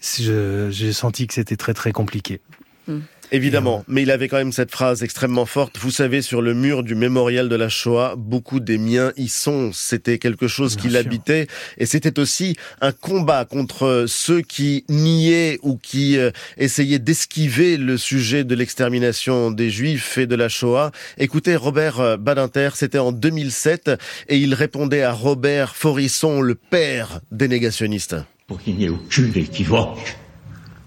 J'ai 0.02 0.94
senti 0.94 1.26
que 1.26 1.34
c'était 1.34 1.56
très 1.56 1.74
très 1.74 1.92
compliqué. 1.92 2.40
Mmh. 2.88 3.00
Évidemment, 3.32 3.84
mais 3.88 4.04
il 4.04 4.12
avait 4.12 4.28
quand 4.28 4.38
même 4.38 4.52
cette 4.52 4.72
phrase 4.72 5.04
extrêmement 5.04 5.46
forte. 5.46 5.78
Vous 5.80 5.92
savez, 5.92 6.22
sur 6.22 6.42
le 6.42 6.54
mur 6.54 6.84
du 6.84 6.96
mémorial 6.96 7.50
de 7.50 7.56
la 7.56 7.70
Shoah, 7.70 8.16
beaucoup 8.18 8.60
des 8.60 8.78
miens 8.78 9.12
y 9.18 9.28
sont. 9.28 9.72
C'était 9.74 10.20
quelque 10.20 10.48
chose 10.48 10.76
qui 10.76 10.90
l'habitait, 10.90 11.48
et 11.78 11.86
c'était 11.86 12.20
aussi 12.20 12.56
un 12.82 12.92
combat 12.92 13.46
contre 13.46 14.06
ceux 14.08 14.42
qui 14.42 14.86
niaient 14.90 15.60
ou 15.64 15.78
qui 15.78 16.18
euh, 16.18 16.32
essayaient 16.58 17.00
d'esquiver 17.00 17.78
le 17.78 17.98
sujet 17.98 18.44
de 18.44 18.54
l'extermination 18.54 19.52
des 19.52 19.70
Juifs 19.70 20.18
et 20.18 20.28
de 20.28 20.36
la 20.36 20.50
Shoah. 20.50 20.92
Écoutez, 21.18 21.56
Robert 21.56 22.00
euh, 22.00 22.18
Badinter, 22.18 22.70
c'était 22.76 23.00
en 23.00 23.12
2007, 23.12 23.92
et 24.30 24.38
il 24.38 24.54
répondait 24.54 25.04
à 25.04 25.12
Robert 25.12 25.76
Forisson, 25.76 26.42
le 26.42 26.56
père 26.56 27.22
des 27.32 27.48
négationnistes. 27.48 28.16
Pour 28.48 28.62
qu'il 28.62 28.76
n'y 28.76 28.86
ait 28.86 28.90
aucune 28.90 29.36
équivoque, 29.36 30.16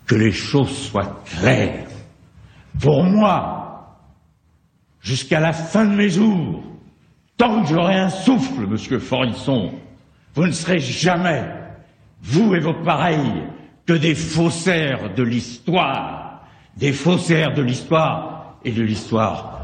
que 0.06 0.14
les 0.14 0.32
choses 0.32 0.70
soient 0.70 1.22
claires 1.26 1.87
pour 2.80 3.04
moi, 3.04 3.98
jusqu'à 5.00 5.40
la 5.40 5.52
fin 5.52 5.84
de 5.84 5.94
mes 5.94 6.08
jours, 6.08 6.62
tant 7.36 7.62
que 7.62 7.68
j'aurai 7.68 7.94
un 7.94 8.10
souffle, 8.10 8.66
monsieur 8.66 8.98
Forisson, 8.98 9.72
vous 10.34 10.46
ne 10.46 10.52
serez 10.52 10.78
jamais, 10.78 11.44
vous 12.22 12.54
et 12.54 12.60
vos 12.60 12.74
pareils, 12.84 13.44
que 13.86 13.94
des 13.94 14.14
faussaires 14.14 15.14
de 15.14 15.22
l'histoire, 15.22 16.42
des 16.76 16.92
faussaires 16.92 17.54
de 17.54 17.62
l'histoire 17.62 18.56
et 18.64 18.70
de 18.70 18.82
l'histoire 18.82 19.58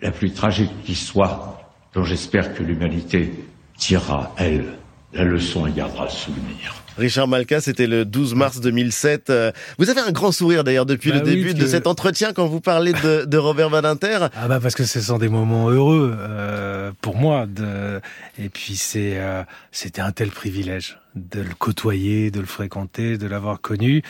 la 0.00 0.12
plus 0.12 0.32
tragique 0.32 0.82
qui 0.84 0.94
soit, 0.94 1.58
dont 1.94 2.04
j'espère 2.04 2.54
que 2.54 2.62
l'humanité 2.62 3.32
tirera, 3.76 4.32
elle, 4.36 4.78
la 5.12 5.24
leçon 5.24 5.66
et 5.66 5.72
gardera 5.72 6.04
le 6.04 6.10
souvenir. 6.10 6.85
Richard 6.98 7.28
Malka, 7.28 7.60
c'était 7.60 7.86
le 7.86 8.04
12 8.04 8.34
mars 8.34 8.60
2007. 8.60 9.30
Euh, 9.30 9.52
vous 9.78 9.90
avez 9.90 10.00
un 10.00 10.12
grand 10.12 10.32
sourire 10.32 10.64
d'ailleurs 10.64 10.86
depuis 10.86 11.12
le 11.12 11.18
bah 11.18 11.24
début 11.26 11.54
de 11.54 11.66
cet 11.66 11.86
entretien 11.86 12.32
quand 12.32 12.46
vous 12.46 12.60
parlez 12.60 12.92
de, 12.92 13.24
de 13.26 13.36
Robert 13.36 13.70
Badinter. 13.70 14.28
Ah 14.34 14.48
bah 14.48 14.60
parce 14.60 14.74
que 14.74 14.84
ce 14.84 15.00
sont 15.00 15.18
des 15.18 15.28
moments 15.28 15.68
heureux 15.68 16.16
euh, 16.18 16.92
pour 17.02 17.16
moi. 17.16 17.46
De... 17.46 18.00
Et 18.38 18.48
puis 18.48 18.76
c'est 18.76 19.14
euh, 19.16 19.42
c'était 19.72 20.00
un 20.00 20.12
tel 20.12 20.30
privilège 20.30 20.98
de 21.16 21.40
le 21.40 21.54
côtoyer, 21.58 22.30
de 22.30 22.40
le 22.40 22.46
fréquenter, 22.46 23.18
de 23.18 23.26
l'avoir 23.26 23.60
connu. 23.60 24.02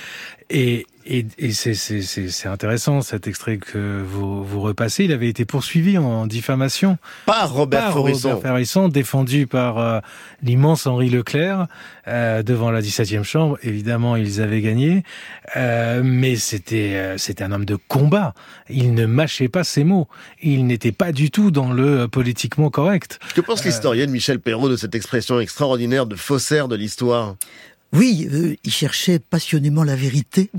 Et, 0.51 0.87
et, 1.07 1.25
et 1.39 1.53
c'est 1.53 2.49
intéressant 2.49 3.01
cet 3.01 3.27
extrait 3.27 3.59
que 3.59 4.03
vous, 4.03 4.45
vous 4.45 4.61
repassez. 4.61 5.05
Il 5.05 5.13
avait 5.13 5.29
été 5.29 5.45
poursuivi 5.45 5.99
en 5.99 6.27
diffamation 6.27 6.99
par 7.27 7.53
Robert 7.53 7.93
Forisson, 7.93 8.89
défendu 8.89 9.47
par 9.47 9.79
euh, 9.79 10.01
l'immense 10.43 10.87
Henri 10.87 11.09
Leclerc 11.09 11.67
euh, 12.09 12.43
devant 12.43 12.71
la 12.71 12.81
17e 12.81 13.25
chambre. 13.25 13.59
Évidemment, 13.63 14.15
ils 14.15 14.41
avaient 14.41 14.61
gagné, 14.61 15.03
euh, 15.57 16.03
mais 16.05 16.37
c'était 16.37 16.95
euh, 16.95 17.19
c'était 17.19 17.43
un 17.43 17.51
homme 17.51 17.65
de 17.65 17.77
combat. 17.77 18.35
Il 18.69 18.95
ne 18.95 19.07
mâchait 19.07 19.49
pas 19.49 19.65
ses 19.65 19.83
mots. 19.83 20.07
Il 20.41 20.67
n'était 20.67 20.93
pas 20.93 21.11
du 21.11 21.33
tout 21.33 21.51
dans 21.51 21.73
le 21.73 22.07
politiquement 22.07 22.71
correct. 22.71 23.19
Que 23.35 23.41
pense 23.41 23.65
l'historienne 23.65 24.11
Michel 24.11 24.39
Perrault 24.39 24.69
de 24.69 24.77
cette 24.77 24.95
expression 24.95 25.41
extraordinaire 25.41 26.07
de 26.07 26.15
faussaire 26.15 26.69
de 26.69 26.77
l'histoire 26.77 26.96
oui, 27.93 28.29
euh, 28.33 28.57
il 28.65 28.73
cherchait 28.73 29.19
passionnément 29.19 29.85
la 29.85 29.97
vérité. 29.97 30.50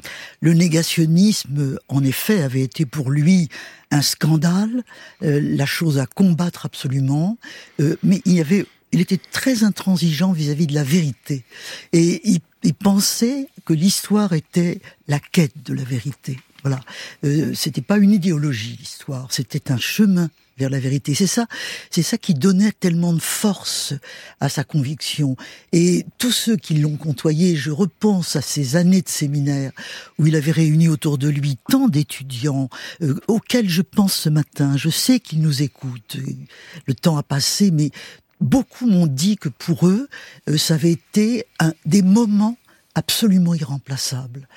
Le 0.41 0.53
négationnisme, 0.53 1.77
en 1.88 2.03
effet, 2.03 2.41
avait 2.41 2.62
été 2.62 2.86
pour 2.86 3.12
lui 3.12 3.50
un 3.91 4.01
scandale, 4.01 4.84
euh, 5.24 5.39
la 5.44 5.65
chose 5.65 6.00
à 6.00 6.06
combattre 6.06 6.65
absolument, 6.65 7.38
euh, 7.79 7.96
mais 8.01 8.22
il 8.25 8.39
avait 8.39 8.65
il 8.94 9.01
était 9.01 9.20
très 9.32 9.65
intransigeant 9.65 10.32
vis-à-vis 10.32 10.65
de 10.65 10.74
la 10.74 10.84
vérité. 10.84 11.44
Et 11.91 12.22
il, 12.24 12.39
il 12.63 12.74
pensait 12.74 13.50
que 13.65 13.74
l'histoire 13.74 14.34
était 14.34 14.79
la 15.08 15.20
quête 15.20 15.63
de 15.65 15.74
la 15.74 15.84
vérité. 15.84 16.39
Voilà. 16.63 16.79
Euh, 17.24 17.53
c'était 17.53 17.82
pas 17.82 17.98
une 17.98 18.12
idéologie, 18.12 18.77
l'histoire. 18.79 19.27
C'était 19.32 19.72
un 19.72 19.77
chemin 19.77 20.29
vers 20.57 20.69
la 20.69 20.79
vérité. 20.79 21.13
C'est 21.13 21.27
ça, 21.27 21.47
c'est 21.89 22.03
ça 22.03 22.17
qui 22.17 22.33
donnait 22.33 22.71
tellement 22.71 23.13
de 23.13 23.21
force 23.21 23.93
à 24.39 24.49
sa 24.49 24.63
conviction. 24.63 25.35
Et 25.71 26.05
tous 26.17 26.31
ceux 26.31 26.57
qui 26.57 26.75
l'ont 26.75 26.97
côtoyé, 26.97 27.55
je 27.55 27.71
repense 27.71 28.35
à 28.35 28.41
ces 28.41 28.75
années 28.75 29.01
de 29.01 29.09
séminaire 29.09 29.71
où 30.17 30.27
il 30.27 30.35
avait 30.35 30.51
réuni 30.51 30.87
autour 30.87 31.17
de 31.17 31.29
lui 31.29 31.57
tant 31.69 31.87
d'étudiants 31.87 32.69
euh, 33.01 33.15
auxquels 33.27 33.69
je 33.69 33.81
pense 33.81 34.13
ce 34.13 34.29
matin. 34.29 34.75
Je 34.77 34.89
sais 34.89 35.19
qu'ils 35.19 35.41
nous 35.41 35.61
écoutent. 35.61 36.17
Le 36.85 36.93
temps 36.93 37.17
a 37.17 37.23
passé, 37.23 37.71
mais 37.71 37.91
beaucoup 38.41 38.87
m'ont 38.87 39.07
dit 39.07 39.37
que 39.37 39.49
pour 39.49 39.87
eux, 39.87 40.07
euh, 40.49 40.57
ça 40.57 40.75
avait 40.75 40.91
été 40.91 41.45
un, 41.59 41.73
des 41.85 42.01
moments 42.01 42.57
absolument 42.95 43.53
irremplaçables. 43.53 44.47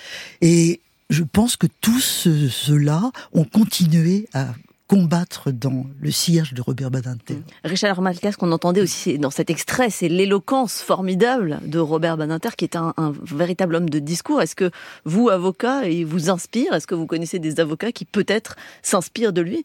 Et 0.41 0.81
je 1.11 1.25
pense 1.25 1.57
que 1.57 1.67
tous 1.81 2.01
ceux-là 2.49 3.11
ont 3.33 3.45
continué 3.45 4.29
à 4.33 4.55
combattre 4.91 5.53
dans 5.53 5.87
le 6.01 6.11
sillage 6.11 6.53
de 6.53 6.61
Robert 6.61 6.91
Badinter. 6.91 7.35
Mmh. 7.35 7.43
Richard 7.63 8.03
Malka, 8.03 8.33
ce 8.33 8.37
qu'on 8.37 8.51
entendait 8.51 8.81
aussi 8.81 9.21
dans 9.21 9.31
cet 9.31 9.49
extrait, 9.49 9.89
c'est 9.89 10.09
l'éloquence 10.09 10.83
formidable 10.83 11.61
de 11.65 11.79
Robert 11.79 12.17
Badinter, 12.17 12.49
qui 12.57 12.65
est 12.65 12.75
un, 12.75 12.93
véritable 13.23 13.77
homme 13.77 13.89
de 13.89 14.01
discours. 14.01 14.43
Est-ce 14.43 14.57
que 14.57 14.73
vous, 15.05 15.29
avocat, 15.29 15.87
il 15.87 16.07
vous 16.07 16.29
inspire? 16.29 16.73
Est-ce 16.73 16.89
que 16.89 16.97
vous 16.97 17.07
connaissez 17.07 17.39
des 17.39 17.61
avocats 17.61 17.93
qui 17.93 18.05
peut-être 18.05 18.57
s'inspirent 18.83 19.33
de 19.33 19.43
lui? 19.43 19.65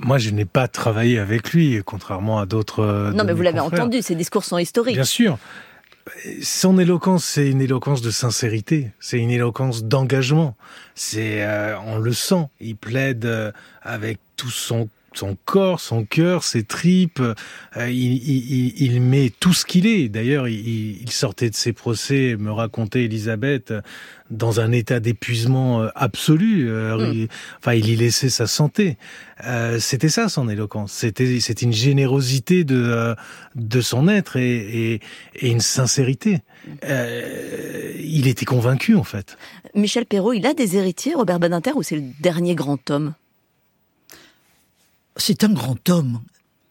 Moi, 0.00 0.18
je 0.18 0.28
n'ai 0.28 0.44
pas 0.44 0.68
travaillé 0.68 1.18
avec 1.18 1.54
lui, 1.54 1.80
contrairement 1.82 2.40
à 2.40 2.44
d'autres. 2.44 3.12
Non, 3.14 3.24
mais 3.24 3.32
vous 3.32 3.40
l'avez 3.40 3.60
entendu, 3.60 4.02
ces 4.02 4.16
discours 4.16 4.44
sont 4.44 4.58
historiques. 4.58 4.96
Bien 4.96 5.04
sûr. 5.04 5.38
Son 6.42 6.78
éloquence, 6.78 7.24
c'est 7.24 7.48
une 7.48 7.60
éloquence 7.60 8.02
de 8.02 8.10
sincérité, 8.10 8.90
c'est 9.00 9.18
une 9.18 9.30
éloquence 9.30 9.84
d'engagement. 9.84 10.56
C'est, 10.94 11.44
euh, 11.44 11.78
on 11.86 11.98
le 11.98 12.12
sent, 12.12 12.48
il 12.60 12.76
plaide 12.76 13.26
euh, 13.26 13.52
avec 13.82 14.18
tout 14.36 14.50
son 14.50 14.88
son 15.12 15.36
corps, 15.44 15.80
son 15.80 16.04
cœur, 16.04 16.44
ses 16.44 16.62
tripes. 16.62 17.22
Euh, 17.76 17.90
il, 17.90 19.00
met 19.00 19.30
tout 19.40 19.52
ce 19.52 19.64
qu'il 19.64 19.86
est. 19.86 20.08
D'ailleurs, 20.08 20.48
il, 20.48 21.10
sortait 21.10 21.50
de 21.50 21.54
ses 21.54 21.72
procès, 21.72 22.36
me 22.38 22.52
racontait 22.52 23.04
Elisabeth, 23.04 23.72
dans 24.30 24.60
un 24.60 24.70
état 24.70 25.00
d'épuisement 25.00 25.82
euh, 25.82 25.88
absolu. 25.94 26.70
Euh, 26.70 27.12
hmm. 27.12 27.26
enfin, 27.58 27.74
il 27.74 27.88
y 27.88 27.96
laissait 27.96 28.28
sa 28.28 28.46
santé. 28.46 28.96
C'était 29.78 30.10
ça 30.10 30.28
son 30.28 30.50
éloquence. 30.50 30.92
C'était 30.92 31.40
c'était 31.40 31.64
une 31.64 31.72
générosité 31.72 32.64
de 32.64 33.14
de 33.54 33.80
son 33.80 34.06
être 34.06 34.36
et, 34.36 35.00
et, 35.40 35.50
une 35.50 35.60
sincérité. 35.60 36.40
il 36.82 38.28
était 38.28 38.44
convaincu 38.44 38.96
en 38.96 39.02
fait. 39.02 39.38
Michel 39.74 40.04
Perrault, 40.04 40.34
il 40.34 40.46
a 40.46 40.52
des 40.52 40.76
héritiers, 40.76 41.14
Robert 41.14 41.40
Badinter, 41.40 41.72
ou 41.74 41.82
c'est 41.82 41.96
le 41.96 42.04
dernier 42.20 42.54
grand 42.54 42.90
homme? 42.90 43.14
C'est 45.20 45.44
un 45.44 45.52
grand 45.52 45.88
homme. 45.88 46.20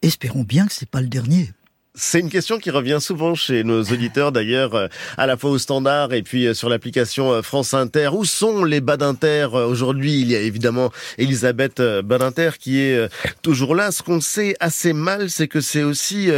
Espérons 0.01 0.43
bien 0.43 0.65
que 0.65 0.73
c'est 0.73 0.89
pas 0.89 1.01
le 1.01 1.07
dernier. 1.07 1.49
C'est 1.95 2.19
une 2.19 2.29
question 2.29 2.59
qui 2.59 2.69
revient 2.71 2.99
souvent 3.01 3.35
chez 3.35 3.63
nos 3.63 3.83
auditeurs 3.83 4.31
d'ailleurs, 4.31 4.73
euh, 4.73 4.87
à 5.17 5.25
la 5.25 5.35
fois 5.35 5.49
au 5.49 5.57
standard 5.57 6.13
et 6.13 6.21
puis 6.21 6.47
euh, 6.47 6.53
sur 6.53 6.69
l'application 6.69 7.31
euh, 7.31 7.41
France 7.41 7.73
Inter. 7.73 8.09
Où 8.13 8.23
sont 8.23 8.63
les 8.63 8.79
Badinter 8.79 9.47
aujourd'hui? 9.53 10.21
Il 10.21 10.31
y 10.31 10.35
a 10.35 10.39
évidemment 10.39 10.91
Elisabeth 11.17 11.81
Badinter 11.81 12.51
qui 12.59 12.79
est 12.79 13.09
toujours 13.41 13.75
là. 13.75 13.91
Ce 13.91 14.01
qu'on 14.01 14.21
sait 14.21 14.55
assez 14.59 14.93
mal, 14.93 15.29
c'est 15.29 15.47
que 15.47 15.61
c'est 15.61 15.83
aussi 15.83 16.29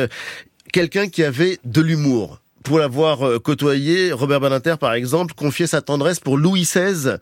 quelqu'un 0.74 1.08
qui 1.10 1.24
avait 1.24 1.60
de 1.64 1.82
l'humour 1.82 2.42
pour 2.64 2.80
l'avoir 2.80 3.42
côtoyé, 3.42 4.12
Robert 4.12 4.40
Badinter, 4.40 4.76
par 4.80 4.94
exemple, 4.94 5.34
confiait 5.34 5.68
sa 5.68 5.82
tendresse 5.82 6.20
pour 6.20 6.38
Louis 6.38 6.62
XVI. 6.62 7.18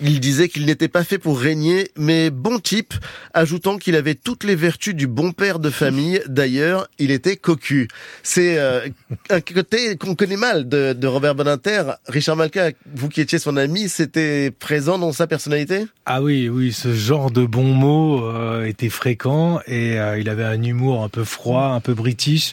Il 0.00 0.20
disait 0.20 0.48
qu'il 0.48 0.66
n'était 0.66 0.88
pas 0.88 1.04
fait 1.04 1.18
pour 1.18 1.40
régner, 1.40 1.90
mais 1.96 2.30
bon 2.30 2.58
type, 2.58 2.94
ajoutant 3.32 3.78
qu'il 3.78 3.96
avait 3.96 4.14
toutes 4.14 4.44
les 4.44 4.54
vertus 4.54 4.94
du 4.94 5.06
bon 5.06 5.32
père 5.32 5.58
de 5.58 5.70
famille. 5.70 6.20
D'ailleurs, 6.26 6.88
il 6.98 7.10
était 7.10 7.36
cocu. 7.36 7.88
C'est 8.22 8.58
euh, 8.58 8.88
un 9.30 9.40
côté 9.40 9.96
qu'on 9.96 10.14
connaît 10.14 10.36
mal 10.36 10.68
de, 10.68 11.06
Robert 11.06 11.34
Boninter. 11.34 11.84
Richard 12.08 12.36
Malka, 12.36 12.72
vous 12.94 13.08
qui 13.08 13.20
étiez 13.20 13.38
son 13.38 13.56
ami, 13.56 13.88
c'était 13.88 14.50
présent 14.50 14.98
dans 14.98 15.12
sa 15.12 15.26
personnalité? 15.26 15.86
Ah 16.04 16.22
oui, 16.22 16.48
oui, 16.48 16.72
ce 16.72 16.92
genre 16.92 17.30
de 17.30 17.46
bons 17.46 17.72
mots 17.72 18.24
euh, 18.24 18.64
était 18.64 18.90
fréquent 18.90 19.60
et 19.66 19.98
euh, 19.98 20.18
il 20.18 20.28
avait 20.28 20.44
un 20.44 20.62
humour 20.62 21.04
un 21.04 21.08
peu 21.08 21.24
froid, 21.24 21.72
un 21.74 21.80
peu 21.80 21.94
british, 21.94 22.52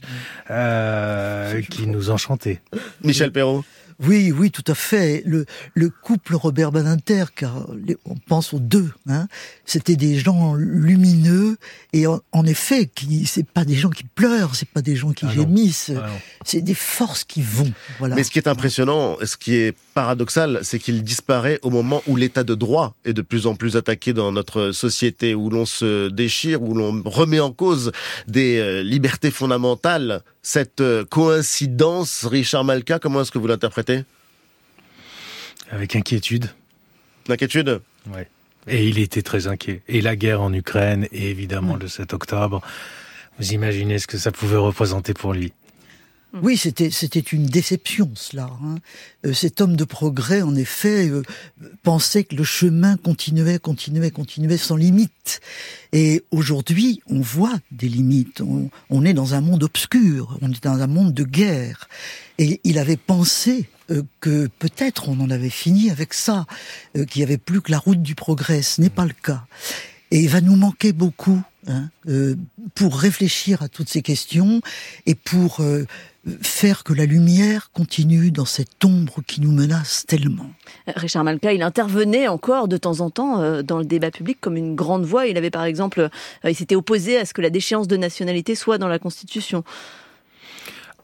qui 1.69 1.87
nous 1.87 2.09
enchantait. 2.09 2.61
Michel 3.03 3.31
Perrault 3.31 3.65
oui, 3.99 4.31
oui, 4.31 4.51
tout 4.51 4.63
à 4.67 4.75
fait. 4.75 5.23
Le, 5.25 5.45
le 5.73 5.89
couple 5.89 6.35
Robert 6.35 6.71
Badinter, 6.71 7.25
car 7.35 7.67
on 8.05 8.15
pense 8.15 8.53
aux 8.53 8.59
deux, 8.59 8.91
hein, 9.07 9.27
c'était 9.65 9.95
des 9.95 10.17
gens 10.17 10.55
lumineux 10.55 11.57
et 11.93 12.05
en, 12.07 12.45
effet, 12.45 12.89
qui 12.93 13.25
c'est 13.25 13.47
pas 13.47 13.65
des 13.65 13.75
gens 13.75 13.89
qui 13.89 14.03
pleurent, 14.03 14.55
c'est 14.55 14.67
pas 14.67 14.81
des 14.81 14.95
gens 14.95 15.11
qui 15.11 15.25
ah 15.27 15.33
gémissent, 15.33 15.91
ah 15.95 16.09
c'est 16.45 16.61
des 16.61 16.73
forces 16.73 17.23
qui 17.23 17.41
vont. 17.41 17.71
Voilà. 17.99 18.15
Mais 18.15 18.23
ce 18.23 18.31
qui 18.31 18.39
est 18.39 18.47
impressionnant, 18.47 19.17
ce 19.23 19.37
qui 19.37 19.55
est 19.55 19.75
paradoxal, 19.93 20.59
c'est 20.63 20.79
qu'il 20.79 21.03
disparaît 21.03 21.59
au 21.61 21.69
moment 21.69 22.01
où 22.07 22.15
l'état 22.15 22.43
de 22.43 22.55
droit 22.55 22.95
est 23.05 23.13
de 23.13 23.21
plus 23.21 23.47
en 23.47 23.55
plus 23.55 23.77
attaqué 23.77 24.13
dans 24.13 24.31
notre 24.31 24.71
société, 24.71 25.35
où 25.35 25.49
l'on 25.49 25.65
se 25.65 26.09
déchire, 26.09 26.61
où 26.61 26.73
l'on 26.73 27.01
remet 27.05 27.39
en 27.39 27.51
cause 27.51 27.91
des 28.27 28.57
euh, 28.57 28.83
libertés 28.83 29.31
fondamentales. 29.31 30.21
Cette 30.45 30.81
euh, 30.81 31.05
coïncidence, 31.05 32.25
Richard 32.25 32.65
Malka, 32.65 32.99
comment 32.99 33.21
est-ce 33.21 33.31
que 33.31 33.39
vous 33.39 33.47
l'interprétez? 33.47 34.03
Avec 35.71 35.95
inquiétude. 35.95 36.49
Inquiétude 37.29 37.81
Oui. 38.07 38.21
Et 38.67 38.87
il 38.87 38.99
était 38.99 39.21
très 39.21 39.47
inquiet. 39.47 39.81
Et 39.87 40.01
la 40.01 40.17
guerre 40.17 40.41
en 40.41 40.51
Ukraine, 40.53 41.07
et 41.13 41.29
évidemment 41.29 41.77
le 41.77 41.87
7 41.87 42.13
octobre, 42.13 42.61
vous 43.39 43.53
imaginez 43.53 43.99
ce 43.99 44.07
que 44.07 44.17
ça 44.17 44.31
pouvait 44.31 44.57
représenter 44.57 45.13
pour 45.13 45.33
lui. 45.33 45.53
Oui, 46.41 46.57
c'était 46.57 46.89
c'était 46.89 47.19
une 47.19 47.45
déception 47.45 48.09
cela. 48.15 48.49
Hein. 48.63 48.77
Euh, 49.23 49.33
cet 49.33 49.61
homme 49.61 49.75
de 49.75 49.83
progrès, 49.83 50.41
en 50.41 50.55
effet, 50.55 51.07
euh, 51.07 51.21
pensait 51.83 52.23
que 52.23 52.35
le 52.35 52.43
chemin 52.43 52.97
continuait, 52.97 53.59
continuait, 53.59 54.09
continuait 54.09 54.57
sans 54.57 54.75
limite. 54.75 55.41
Et 55.91 56.23
aujourd'hui, 56.31 57.01
on 57.05 57.21
voit 57.21 57.59
des 57.71 57.87
limites. 57.87 58.41
On, 58.41 58.71
on, 58.89 59.05
est 59.05 59.13
dans 59.13 59.35
un 59.35 59.41
monde 59.41 59.63
obscur, 59.63 60.39
on 60.41 60.51
est 60.51 60.63
dans 60.63 60.81
un 60.81 60.87
monde 60.87 61.13
de 61.13 61.23
guerre. 61.23 61.87
Et 62.39 62.59
il 62.63 62.79
avait 62.79 62.97
pensé 62.97 63.69
euh, 63.91 64.01
que 64.19 64.49
peut-être 64.57 65.09
on 65.09 65.19
en 65.19 65.29
avait 65.29 65.51
fini 65.51 65.91
avec 65.91 66.15
ça, 66.15 66.47
qu'il 66.95 67.19
n'y 67.19 67.23
avait 67.23 67.37
plus 67.37 67.61
que 67.61 67.69
la 67.69 67.77
route 67.77 68.01
du 68.01 68.15
progrès. 68.15 68.63
Ce 68.63 68.81
n'est 68.81 68.89
pas 68.89 69.05
le 69.05 69.13
cas. 69.13 69.45
Et 70.09 70.21
il 70.21 70.29
va 70.29 70.41
nous 70.41 70.55
manquer 70.55 70.93
beaucoup 70.93 71.43
hein, 71.67 71.89
pour 72.75 72.97
réfléchir 72.97 73.61
à 73.61 73.67
toutes 73.67 73.89
ces 73.89 74.01
questions 74.01 74.61
et 75.05 75.15
pour 75.15 75.61
faire 76.41 76.83
que 76.83 76.93
la 76.93 77.05
lumière 77.05 77.69
continue 77.73 78.31
dans 78.31 78.45
cette 78.45 78.83
ombre 78.85 79.21
qui 79.25 79.41
nous 79.41 79.51
menace 79.51 80.05
tellement. 80.07 80.49
Richard 80.87 81.23
Malka, 81.23 81.51
il 81.51 81.61
intervenait 81.61 82.27
encore 82.27 82.67
de 82.67 82.77
temps 82.77 83.01
en 83.01 83.09
temps 83.09 83.41
euh, 83.41 83.61
dans 83.61 83.77
le 83.77 83.85
débat 83.85 84.11
public 84.11 84.37
comme 84.39 84.55
une 84.55 84.75
grande 84.75 85.03
voix. 85.03 85.27
Il 85.27 85.37
avait 85.37 85.49
par 85.49 85.65
exemple, 85.65 85.99
euh, 85.99 86.49
il 86.49 86.55
s'était 86.55 86.75
opposé 86.75 87.17
à 87.17 87.25
ce 87.25 87.33
que 87.33 87.41
la 87.41 87.49
déchéance 87.49 87.87
de 87.87 87.97
nationalité 87.97 88.55
soit 88.55 88.77
dans 88.77 88.87
la 88.87 88.99
Constitution. 88.99 89.63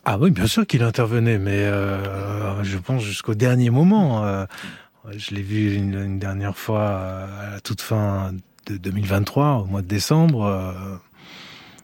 Ah 0.06 0.17
oui, 0.17 0.32
bien 0.32 0.48
sûr 0.48 0.65
qu'il 0.65 0.84
intervenait, 0.84 1.38
mais 1.38 1.65
euh, 1.65 2.63
je 2.63 2.78
pense 2.78 3.04
jusqu'au 3.04 3.36
dernier 3.36 3.69
moment. 3.69 4.24
je 5.12 5.36
l'ai 5.36 5.41
vu 5.41 5.76
une, 5.76 6.17
dernière 6.17 6.58
fois 6.58 6.98
à 7.41 7.50
la 7.52 7.60
toute 7.60 7.82
fin 7.82 8.32
de 8.69 8.77
2023, 8.77 9.63
au 9.63 9.65
mois 9.65 9.82
de 9.82 9.88
décembre 9.88 10.99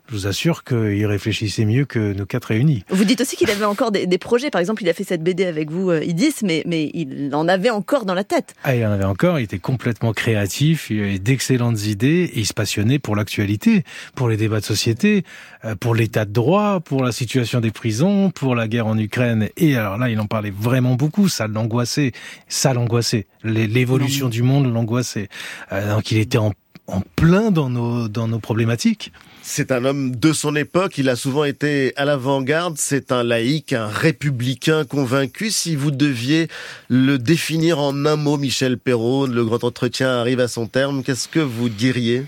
je 0.07 0.13
vous 0.13 0.27
assure 0.27 0.63
qu'il 0.63 1.05
réfléchissait 1.05 1.65
mieux 1.65 1.85
que 1.85 2.13
nos 2.13 2.25
quatre 2.25 2.45
réunis. 2.45 2.83
Vous 2.89 3.03
dites 3.05 3.21
aussi 3.21 3.35
qu'il 3.35 3.49
avait 3.49 3.65
encore 3.65 3.91
des, 3.91 4.17
projets. 4.17 4.49
Par 4.49 4.61
exemple, 4.61 4.83
il 4.83 4.89
a 4.89 4.93
fait 4.93 5.03
cette 5.03 5.23
BD 5.23 5.45
avec 5.45 5.71
vous, 5.71 5.89
euh, 5.89 6.03
Idis, 6.03 6.35
mais, 6.43 6.63
mais 6.65 6.89
il 6.93 7.33
en 7.33 7.47
avait 7.47 7.69
encore 7.69 8.05
dans 8.05 8.13
la 8.13 8.23
tête. 8.23 8.53
Ah, 8.63 8.75
il 8.75 8.85
en 8.85 8.91
avait 8.91 9.03
encore. 9.03 9.39
Il 9.39 9.43
était 9.43 9.59
complètement 9.59 10.13
créatif. 10.13 10.89
Il 10.89 11.01
avait 11.01 11.19
d'excellentes 11.19 11.85
idées 11.85 12.29
et 12.33 12.39
il 12.39 12.45
se 12.45 12.53
passionnait 12.53 12.99
pour 12.99 13.15
l'actualité, 13.15 13.83
pour 14.15 14.29
les 14.29 14.37
débats 14.37 14.59
de 14.59 14.65
société, 14.65 15.23
euh, 15.65 15.75
pour 15.75 15.95
l'état 15.95 16.25
de 16.25 16.31
droit, 16.31 16.79
pour 16.79 17.03
la 17.03 17.11
situation 17.11 17.59
des 17.59 17.71
prisons, 17.71 18.29
pour 18.29 18.55
la 18.55 18.67
guerre 18.67 18.87
en 18.87 18.97
Ukraine. 18.97 19.49
Et 19.57 19.75
alors 19.75 19.97
là, 19.97 20.09
il 20.09 20.19
en 20.19 20.27
parlait 20.27 20.53
vraiment 20.55 20.95
beaucoup. 20.95 21.27
Ça 21.27 21.47
l'angoissait. 21.47 22.11
Ça 22.47 22.73
l'angoissait. 22.73 23.25
L'évolution 23.43 24.29
du 24.29 24.43
monde 24.43 24.71
l'angoissait. 24.71 25.29
Euh, 25.71 25.95
donc 25.95 26.11
il 26.11 26.19
était 26.19 26.37
en, 26.37 26.51
en 26.87 27.01
plein 27.15 27.51
dans 27.51 27.69
nos, 27.69 28.07
dans 28.07 28.27
nos 28.27 28.39
problématiques. 28.39 29.11
C'est 29.41 29.71
un 29.71 29.85
homme 29.85 30.15
de 30.15 30.33
son 30.33 30.55
époque, 30.55 30.97
il 30.97 31.07
a 31.07 31.15
souvent 31.15 31.43
été 31.43 31.93
à 31.97 32.05
l'avant-garde, 32.05 32.75
c'est 32.77 33.11
un 33.11 33.23
laïc, 33.23 33.73
un 33.73 33.87
républicain 33.87 34.85
convaincu. 34.85 35.51
Si 35.51 35.75
vous 35.75 35.91
deviez 35.91 36.47
le 36.89 37.19
définir 37.19 37.79
en 37.79 38.05
un 38.05 38.15
mot, 38.15 38.37
Michel 38.37 38.79
Perrault, 38.79 39.27
le 39.27 39.45
grand 39.45 39.63
entretien 39.63 40.09
arrive 40.09 40.39
à 40.39 40.47
son 40.47 40.65
terme, 40.65 41.03
qu'est-ce 41.03 41.27
que 41.27 41.39
vous 41.39 41.69
diriez? 41.69 42.25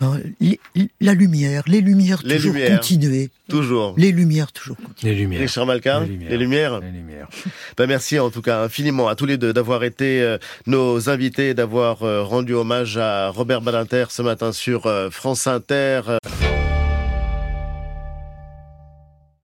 La 0.00 1.14
lumière, 1.14 1.62
les 1.66 1.80
lumières 1.80 2.22
toujours 2.22 2.54
continuer. 2.54 3.30
Toujours. 3.48 3.94
Les 3.96 4.12
lumières 4.12 4.52
toujours 4.52 4.76
continuer. 4.76 5.14
Les 5.14 5.20
lumières. 5.20 5.40
Richard 5.40 5.66
Malka, 5.66 6.00
les 6.00 6.36
lumières. 6.36 6.80
Les 6.80 6.90
lumières. 6.90 7.28
Ben 7.76 7.86
merci 7.86 8.18
en 8.18 8.30
tout 8.30 8.42
cas 8.42 8.62
infiniment 8.62 9.08
à 9.08 9.14
tous 9.14 9.26
les 9.26 9.36
deux 9.36 9.52
d'avoir 9.52 9.84
été 9.84 10.22
euh, 10.22 10.38
nos 10.66 11.08
invités, 11.08 11.54
d'avoir 11.54 12.02
euh, 12.02 12.22
rendu 12.22 12.54
hommage 12.54 12.96
à 12.96 13.28
Robert 13.30 13.60
Badinter 13.60 14.06
ce 14.10 14.22
matin 14.22 14.52
sur 14.52 14.86
euh, 14.86 15.10
France 15.10 15.46
Inter. 15.46 16.00